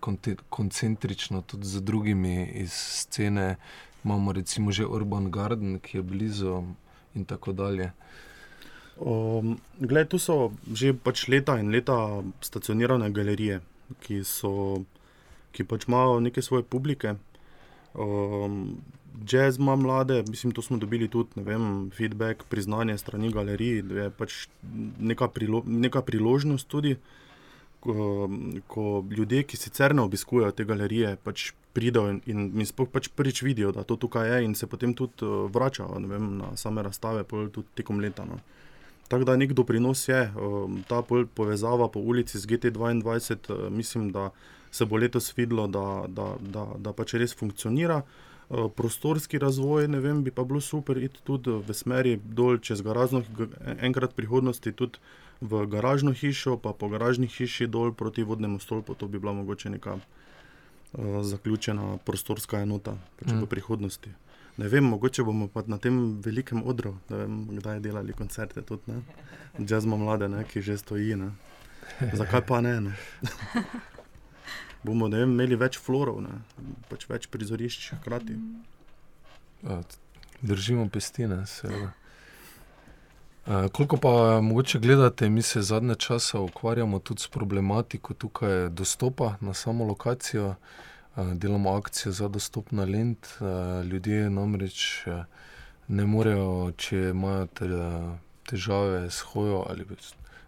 [0.49, 3.57] koncentrično tudi z drugimi iz scene.
[4.05, 6.63] Imamo recimo že Urban Garden, ki je blizu
[7.15, 7.93] in tako dalje.
[8.97, 13.61] Um, gled, tu so že pač leta in leta stacionirane galerije,
[14.01, 14.85] ki, so,
[15.53, 17.15] ki pač imajo neke svoje publike.
[17.95, 18.77] Um,
[19.27, 24.11] jazz ima mlade, mislim, to smo dobili tudi vem, feedback, priznanje strani galerij, da je
[24.11, 24.47] pač
[25.01, 26.97] neka, prilo, neka priložnost tudi.
[27.83, 28.31] Ko,
[28.71, 33.09] ko ljudje, ki sicer ne obiskujejo te galerije, pač pridejo in, in, in sploh pač
[33.11, 36.85] prvič vidijo, da to tukaj je, in se potem tudi uh, vračajo vem, na same
[36.87, 38.23] razstave, tudi tekom leta.
[38.29, 38.39] No.
[39.11, 41.03] Tako da nek doprinos je, um, ta
[41.35, 42.95] povezava po ulici z GT2,
[43.51, 44.31] uh, mislim, da
[44.73, 48.03] se bo letos videlo, da, da, da, da pač res funkcionira.
[48.53, 52.83] Uh, prostorski razvoj, ne vem, bi pa bilo super iti tudi v smeri dol čez
[52.85, 53.23] garažno,
[53.81, 54.99] enkrat v prihodnosti tudi
[55.41, 59.71] v garažno hišo, pa po garažni hiši dol proti vodnemu stolpu, to bi bila mogoče
[59.71, 63.41] neka uh, zaključena prostorska enota pač Mm.
[63.43, 64.11] v prihodnosti.
[64.61, 68.83] Ne vem, mogoče bomo pa na tem velikem odru, ne vem, kdaj delali koncerte tudi,
[68.87, 69.01] ne.
[69.59, 71.31] Jazz ima mlade, ne, ki že stoji, ne.
[72.13, 72.93] Zakaj pa ne, ne?
[74.83, 76.23] bomo, vem, imeli več florov,
[76.91, 78.39] pač več prizorišč hkrati.
[80.43, 81.93] Držimo pesti, ne, seveda.
[83.43, 89.35] Uh, koliko pa mogoče gledate, mi se zadnje čase ukvarjamo tudi s problematiko tukaj dostopa
[89.41, 90.55] na samo lokacijo,
[91.17, 93.27] uh, delamo akcije za dostop na lent.
[93.41, 95.25] Uh, ljudje namreč uh,
[95.89, 97.69] ne morejo, če imajo te,
[98.47, 99.85] težave s hojo ali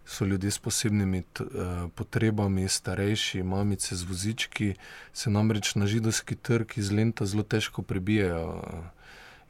[0.06, 4.74] so ljudje s posebnimi t, uh, potrebami, starejši, mamice z vozički,
[5.12, 8.48] se namreč na židovski trg iz lenta zelo težko prebijajo.
[8.48, 8.94] Uh,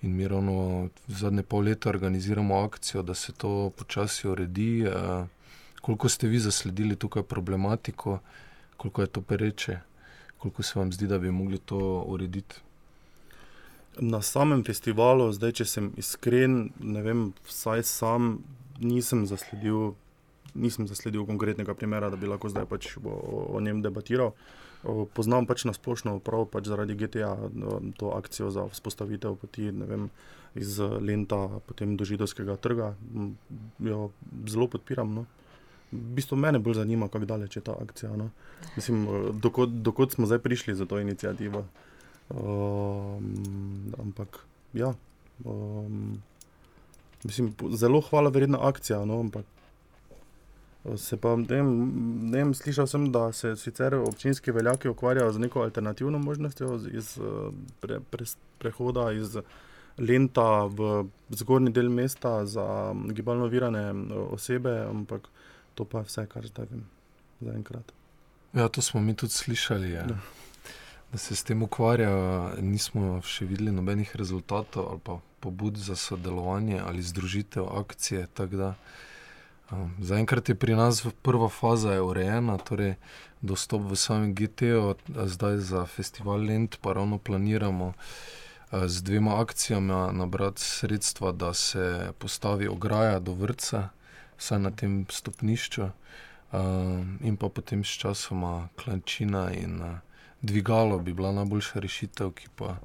[0.04, 4.82] In mi ravno zadnje pol leta organiziramo akcijo, da se to počasi uredi.
[4.82, 5.26] Eh,
[5.80, 8.18] koliko ste vi zasledili tukaj problematiko,
[8.76, 9.78] koliko je to pereče,
[10.38, 12.56] koliko se vam zdi, da bi mogli to urediti?
[13.96, 18.38] Na samem festivalu, zdaj, če sem iskren, ne vem, vsaj sam
[18.80, 19.94] nisem zasledil,
[20.54, 23.10] nisem zasledil konkretnega primera, da bi lahko zdaj pač o,
[23.54, 24.34] o, njem debatiral.
[25.16, 27.32] Poznam pač na splošno, prav pač zaradi GTA,
[27.96, 30.10] to akcijo za vzpostavitev poti vem,
[30.54, 31.48] iz Lenta
[31.80, 32.92] do Židovskega trga.
[33.80, 34.10] Jo
[34.46, 35.14] zelo podpiram.
[35.14, 35.24] No.
[35.94, 38.12] V bistvu mene bolj zanima, kako daleč je ta akcija.
[38.16, 38.30] No.
[38.76, 39.06] Mislim,
[39.40, 41.64] dokot, dokot smo zdaj prišli za to inicijativo.
[42.30, 44.40] Um, ampak,
[44.72, 44.94] ja,
[45.44, 46.22] um,
[47.24, 49.04] mislim, zelo hvala vredna akcija.
[49.04, 49.44] No, ampak,
[50.96, 51.68] se pa, ne vem,
[52.30, 57.16] ne vem, slišal sem, da se sicer občinski veljaki ukvarjajo z neko alternativno možnostjo iz
[57.18, 58.26] eh, pre, pre,
[58.58, 59.38] prehoda iz
[59.98, 63.92] Lenta v zgornji del mesta za mm, gibalno virane
[64.30, 65.28] osebe, ampak
[65.74, 66.84] to pa je vse, kar zdaj vem,
[67.40, 67.92] zaenkrat.
[68.52, 70.02] Ja, to smo mi tudi slišali, ja.
[70.02, 70.18] Da.
[71.12, 72.58] da se s tem ukvarjajo.
[72.60, 78.26] Nismo še videli nobenih rezultatov ali pa pobud za sodelovanje ali združitev akcije.
[78.34, 79.13] tako Da, um,
[80.00, 82.94] zaenkrat je pri nas prva faza je urejena, torej
[83.40, 87.92] dostop v samem GT-ju, zdaj za festival Lent pa ravno planiramo.
[88.74, 93.88] Z dvema akcijama nabrati sredstva, da se postavi ograja do vrca,
[94.38, 95.92] vsaj na tem stopnišču, uh,
[97.20, 100.00] in pa potem s časoma klančina in
[100.42, 102.76] dvigalo bi bila najboljša rešitev, ki pa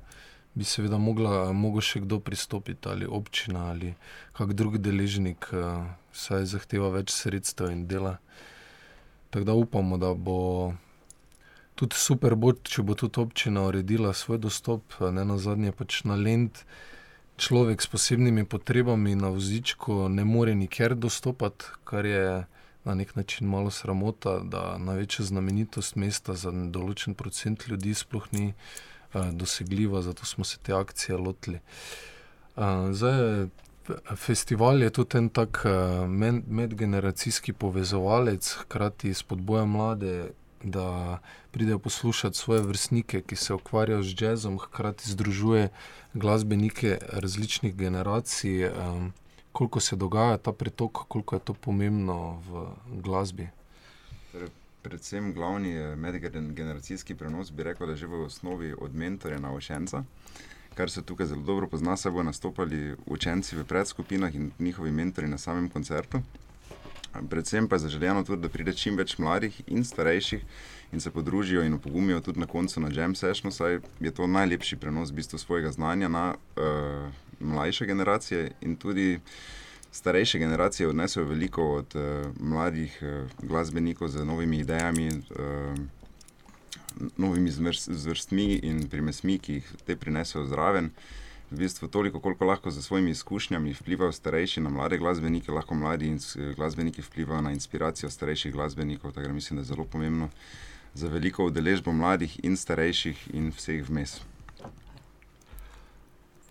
[0.53, 3.93] bi seveda mogel še kdo pristopiti, ali občina ali
[4.33, 8.17] kak drug deležnik, uh, saj zahteva več sredstev in dela.
[9.29, 10.73] Tako da upamo, da bo
[11.79, 16.03] tudi super, bo, če bo tudi občina uredila svoj dostop, eh, ne na zadnje pač
[16.03, 16.65] na lent.
[17.39, 22.43] Človek s posebnimi potrebami na vozičku ne more nikjer dostopati, kar je
[22.83, 28.53] na nek način malo sramota, da največja znamenitost mesta za določen procent ljudi sploh ni
[29.13, 31.59] dosegljiva, zato smo se te akcije lotili.
[32.55, 33.47] Uh, zdaj,
[34.15, 35.71] festival je tudi en tak uh,
[36.47, 40.29] medgeneracijski povezovalec, hkrati spodbuja mlade
[40.63, 41.19] da
[41.51, 45.69] pridejo poslušati svoje vrstnike, ki se ukvarjajo z jazzom, hkrati združuje
[46.13, 48.71] glasbenike različnih generacij.
[49.51, 52.67] Koliko se dogaja ta pretok, koliko je to pomembno v
[53.01, 53.49] glasbi?
[54.31, 54.49] Torej,
[54.81, 60.03] predvsem glavni medgeneracijski prenos bi rekel, da je že v osnovi od mentorja na učenca.
[60.75, 65.27] Kar se tukaj zelo dobro pozna, se bodo nastopali učenci v predskupinah in njihovi mentori
[65.27, 66.21] na samem koncertu.
[67.29, 70.43] Predvsem pa je zaželeno tudi, da pride čim več mladih in starejših
[70.93, 74.77] in se podružijo in opogumijo tudi na koncu na Jam Session, saj je to najlepši
[74.77, 77.09] prenos v bistvu svojega znanja na uh,
[77.39, 79.19] mlajše generacije in tudi
[79.91, 82.01] starejše generacije odnesejo veliko od uh,
[82.39, 85.77] mladih uh, glasbenikov z novimi idejami, uh,
[87.17, 87.51] novimi
[87.87, 90.91] zvrstmi in primesmi, ki jih te prinesejo zraven
[91.51, 96.17] v bistvu toliko, koliko lahko za svojimi izkušnjami vplivajo starejši na mlade glasbenike, lahko mladi
[96.55, 99.11] glasbeniki vplivajo na inspiracijo starejših glasbenikov.
[99.11, 100.29] Tako da mislim, da je zelo pomembno
[100.93, 104.21] za veliko udeležbo mladih in starejših in vseh vmes.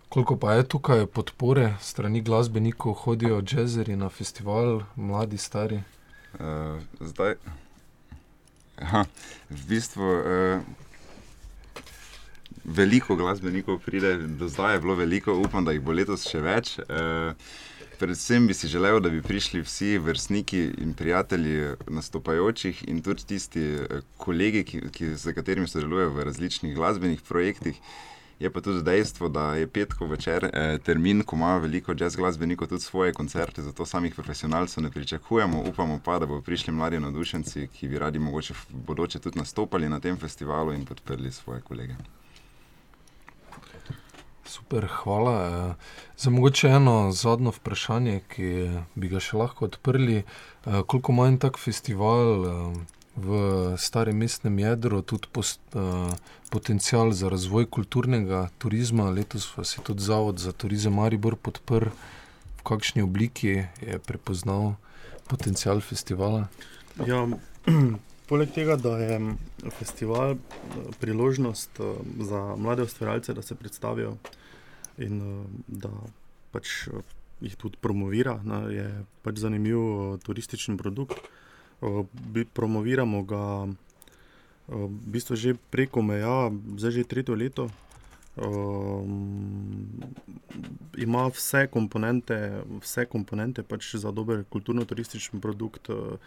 [0.09, 5.83] Koliko pa je tukaj podpore strani glasbenikov, hodijo jazzeri na festival, mladi, stari?
[6.33, 7.35] Uh, zdaj,
[8.81, 9.05] aha,
[9.49, 10.03] v bistvu.
[10.03, 10.61] Uh,
[12.65, 16.75] veliko glasbenikov pride, do zdaj je bilo veliko, upam, da jih bo letos še več.
[16.85, 17.33] Uh,
[18.01, 23.65] predvsem bi si želel, da bi prišli vsi vrstniki in prijatelji nastopajočih in tudi tisti
[24.17, 27.81] kolegi, ki, ki, z katerimi sodelujejo v različnih glasbenih projektih.
[28.39, 32.67] Je pa tudi dejstvo, da je petkov večer eh, termin, ko ima veliko jazz glasbenikov
[32.67, 35.63] tudi svoje koncerte, zato samih profesionalcev ne pričakujemo.
[35.69, 39.89] Upamo pa, da bodo prišli mladi navdušenci, ki bi radi mogoče v bodoče tudi nastopali
[39.89, 41.95] na tem festivalu in podprli svoje kolege.
[44.49, 45.35] Super, hvala.
[45.47, 45.73] Eh,
[46.17, 48.47] za mogoče eno zadnjo vprašanje, ki
[48.95, 50.23] bi ga še lahko odprli.
[50.23, 55.59] Eh, koliko manj tak festival eh, v starem mestnem jedru, tudi post,
[56.49, 61.91] potencial za razvoj kulturnega turizma, letos pa se tudi Zavod za turizem Maribor podprl,
[62.59, 64.75] v kakšni obliki je prepoznal
[65.29, 66.49] potencial festivala?
[67.05, 67.23] Ja,
[68.29, 69.19] poleg tega, da je
[69.77, 70.35] festival
[70.99, 71.79] priložnost
[72.19, 74.17] za mlade ustvarjalce, da se predstavijo
[74.97, 75.91] in uh, da
[76.51, 77.03] pač uh,
[77.41, 78.39] jih tudi promovira.
[78.43, 78.87] Ne, je
[79.23, 81.21] pač zanimiv uh, turistični produkt.
[81.81, 82.05] Uh,
[82.53, 83.73] promoviramo ga uh,
[84.67, 87.69] v bistvu že preko meja, zdaj že tretje leto.
[88.39, 89.03] Uh,
[90.97, 95.89] ima vse komponente, vse komponente pač za dober kulturno-turistični produkt.
[95.89, 96.19] Uh,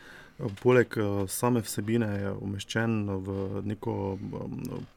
[0.62, 2.92] poleg uh, same vsebine je umeščen
[3.24, 4.18] v neko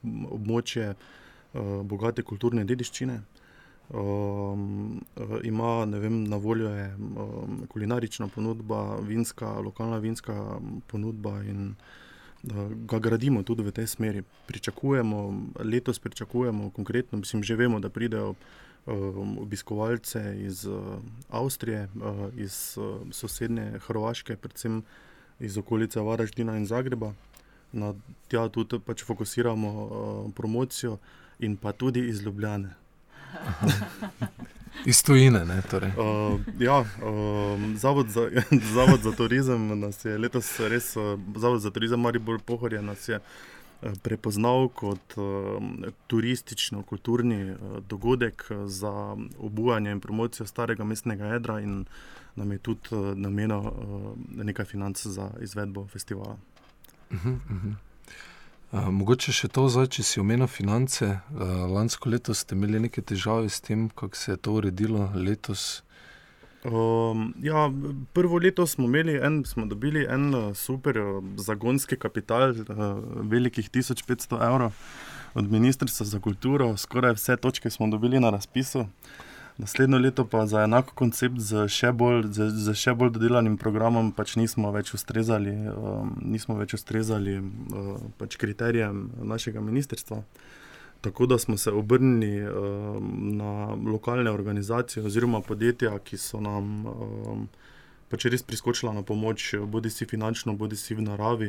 [0.04, 3.20] območje uh, bogate kulturne dediščine.
[3.88, 5.00] Um,
[5.42, 12.98] ima vem, na voljo je um, kulinarična ponudba, vinska, lokalna vinska ponudba in uh, ga
[12.98, 14.22] gradimo tudi v tej smeri.
[14.46, 18.34] Pričakujemo, letos pričakujemo, konkretno, mislim, že vemo, da pridejo
[18.86, 20.98] um, obiskovalce iz uh,
[21.30, 24.82] Avstrije, uh, iz uh, sosednje Hrvaške, predvsem
[25.40, 27.12] iz okolice Varaždina in Zagreba.
[27.72, 27.94] Na
[28.28, 30.98] tja tudi pač fokusiramo uh, promocijo
[31.38, 32.85] in pa tudi iz Ljubljane.
[34.90, 35.44] Iz tujine.
[35.44, 35.90] Ne, torej.
[35.98, 36.86] uh, ja, uh,
[37.76, 38.30] zavod, za,
[38.76, 43.16] zavod za turizem nas je letos res, uh, zavod za turizem Maribor Pohorje nas je
[43.16, 43.22] uh,
[44.02, 45.24] prepoznal kot uh,
[46.06, 47.58] turistično-kulturni uh,
[47.88, 51.84] dogodek za obujanje in promocijo starega mestnega jedra in
[52.36, 53.72] nam je tudi uh, namenil uh,
[54.44, 56.36] nekaj financ za izvedbo festivala.
[57.10, 57.74] Uh -huh, uh -huh.
[58.76, 61.06] Uh, mogoče še to, zdaj, če si omenil finance.
[61.32, 65.80] Uh, lansko leto ste imeli neke težave s tem, kako se je to uredilo letos.
[66.66, 67.70] Um, ja,
[68.12, 70.98] prvo leto smo, en, smo dobili en super
[71.40, 72.82] zagonski kapital, uh,
[73.24, 74.76] velikih 1500 evrov
[75.32, 78.84] od Ministrstva za kulturo, skoraj vse točke smo dobili na razpisu.
[78.84, 83.54] Uh, Naslednjo leto pa za enako koncept, z še bolj, z, z še bolj dodelanim
[83.56, 90.20] programom, pač nismo več ustrezali, um, nismo več ustrezali uh, pač kriterijem našega ministrstva.
[91.00, 97.48] Tako da smo se obrnili um, na lokalne organizacije oziroma podjetja, ki so nam um,
[98.12, 101.48] pač res priskočila na pomoč, bodi si finančno, bodi si v naravi.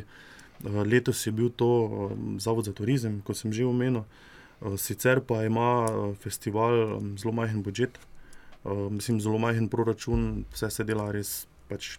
[0.64, 4.08] Uh, letos je bil to um, Zavod za turizem, kot sem že omenil.
[4.08, 4.37] Eh,
[4.76, 10.84] sicer pa ima eh, festival zelo majhen budžet, eh, mislim, zelo majhen proračun, vse se
[10.84, 11.98] dela res, pač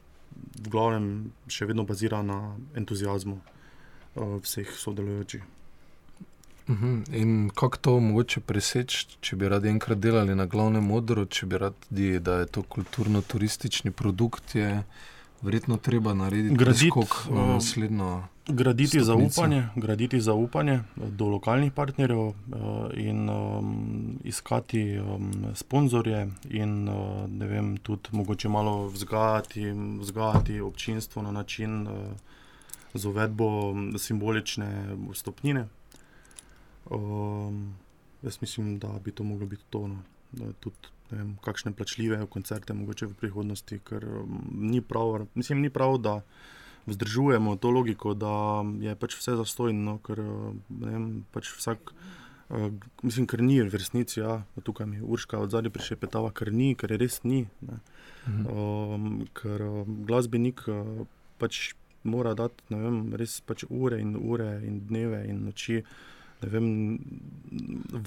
[0.60, 3.40] v glavnem, še vedno bazira na entuzijazmu
[4.20, 5.44] vseh sodelujočih.
[6.70, 7.04] Mhm.
[7.12, 11.58] In kako to mogoče preseči, če bi radi enkrat delali na glavnem odru, če bi
[11.58, 14.84] radi, da je to kulturno-turistični produkt, je
[15.42, 18.12] verjetno treba narediti Graditi, skok v naslednjo.
[18.52, 19.30] Graditi Stopnico.
[19.30, 22.34] zaupanje, graditi zaupanje eh, do lokalnih partnerjev uh,
[22.94, 31.32] in um, iskati um, sponzorje, in uh, vem, tudi mogoče malo vzgajati, vzgajati občinstvo na
[31.32, 31.94] način uh,
[32.94, 35.68] z uvedbo mm, simbolične stopnine.
[36.90, 37.76] Um,
[38.22, 39.88] jaz mislim, da bi to moglo biti to.
[39.88, 40.02] No.
[40.32, 40.76] Da Tudi
[41.12, 46.22] vem, kakšne plačljive koncerte, mogoče v prihodnosti, ker um, ni prav, mislim, ni prav, da
[46.90, 51.94] vzdržujemo to logiko, da je pač vse zastojno, ker uh, ne vem, pač vsak.
[52.50, 52.72] Uh,
[53.06, 56.92] mislim, ker ni v resnici, ja, tukaj mi Urška od zadaj prišepetava, ker ni, ker
[56.94, 57.46] je res ni.
[57.62, 57.82] Ne.
[58.28, 58.46] Mhm.
[58.50, 61.06] Um, ker uh, glasbenik uh,
[61.40, 61.74] pač
[62.04, 65.84] mora dati vem, res pač ure in ure in dneve in noči.
[66.40, 66.68] Ne vem,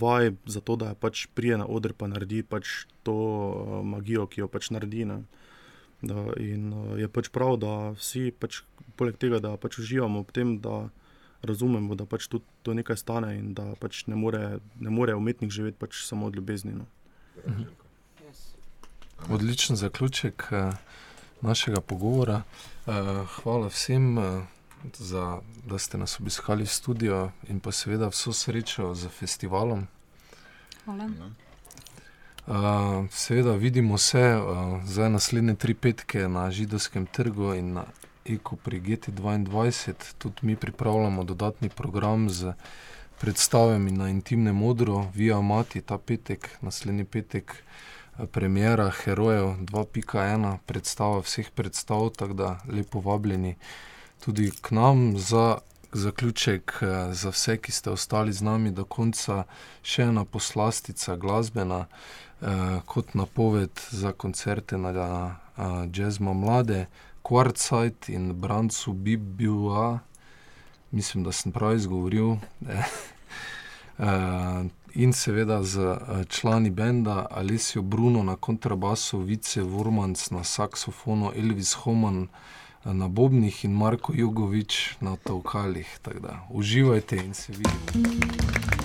[0.01, 4.45] vaj za to, da pač prije na oder pa naredi pač to uh, magijo, ki
[4.45, 5.05] jo pač naredi.
[5.05, 5.22] Ne.
[6.03, 8.62] Da, in uh, je pač prav, da vsi, pač,
[8.98, 10.88] poleg tega, da pač uživamo v tem, da
[11.42, 15.50] razumemo, da pač tudi to nekaj stane in da pač ne more, ne more umetnik
[15.50, 16.74] živeti pač samo od ljubezni.
[16.74, 16.86] No.
[19.30, 20.72] Odličen zaključek eh,
[21.40, 22.42] našega pogovora.
[22.42, 24.18] Eh, Hvala vsem,
[24.98, 29.86] za, da ste nas obiskali v studio in pa seveda vso srečo z festivalom.
[30.84, 31.51] Hvala.
[32.47, 32.55] Uh,
[33.11, 37.84] seveda vidimo se uh, za naslednje tri petke na Židovskem trgu in na
[38.24, 39.93] Eko pri GT2.
[40.18, 42.53] Tudi mi pripravljamo dodatni program z
[43.20, 47.62] predstavami na intimnem modru, Via Mati, ta petek, naslednji petek,
[48.32, 53.55] premjera Herojev 2.1, predstava vseh predstav, tako da lepo vabljeni
[54.24, 55.18] tudi k nam.
[55.18, 55.59] Za
[55.93, 56.78] zaključek,
[57.12, 59.45] za vse, ki ste ostali z nami do konca,
[59.82, 61.86] še ena poslastica glasbena.
[61.86, 62.32] eh,
[62.86, 64.90] kot napoved za koncerte na
[65.57, 66.86] uh, Jazzma Mlade,
[67.22, 69.99] Quartzite in Brancu Bibua,
[70.90, 72.36] mislim, da sem prav izgovoril.
[72.68, 72.84] eh,
[73.99, 81.32] Uh, in seveda z uh, člani benda Alessio Bruno na kontrabasu, Vice Vormans na saksofonu,
[81.36, 82.28] Elvis Homan uh,
[82.93, 85.16] na bobnih in Marko Jugovič na
[86.20, 88.82] da uživajte in se vidimo.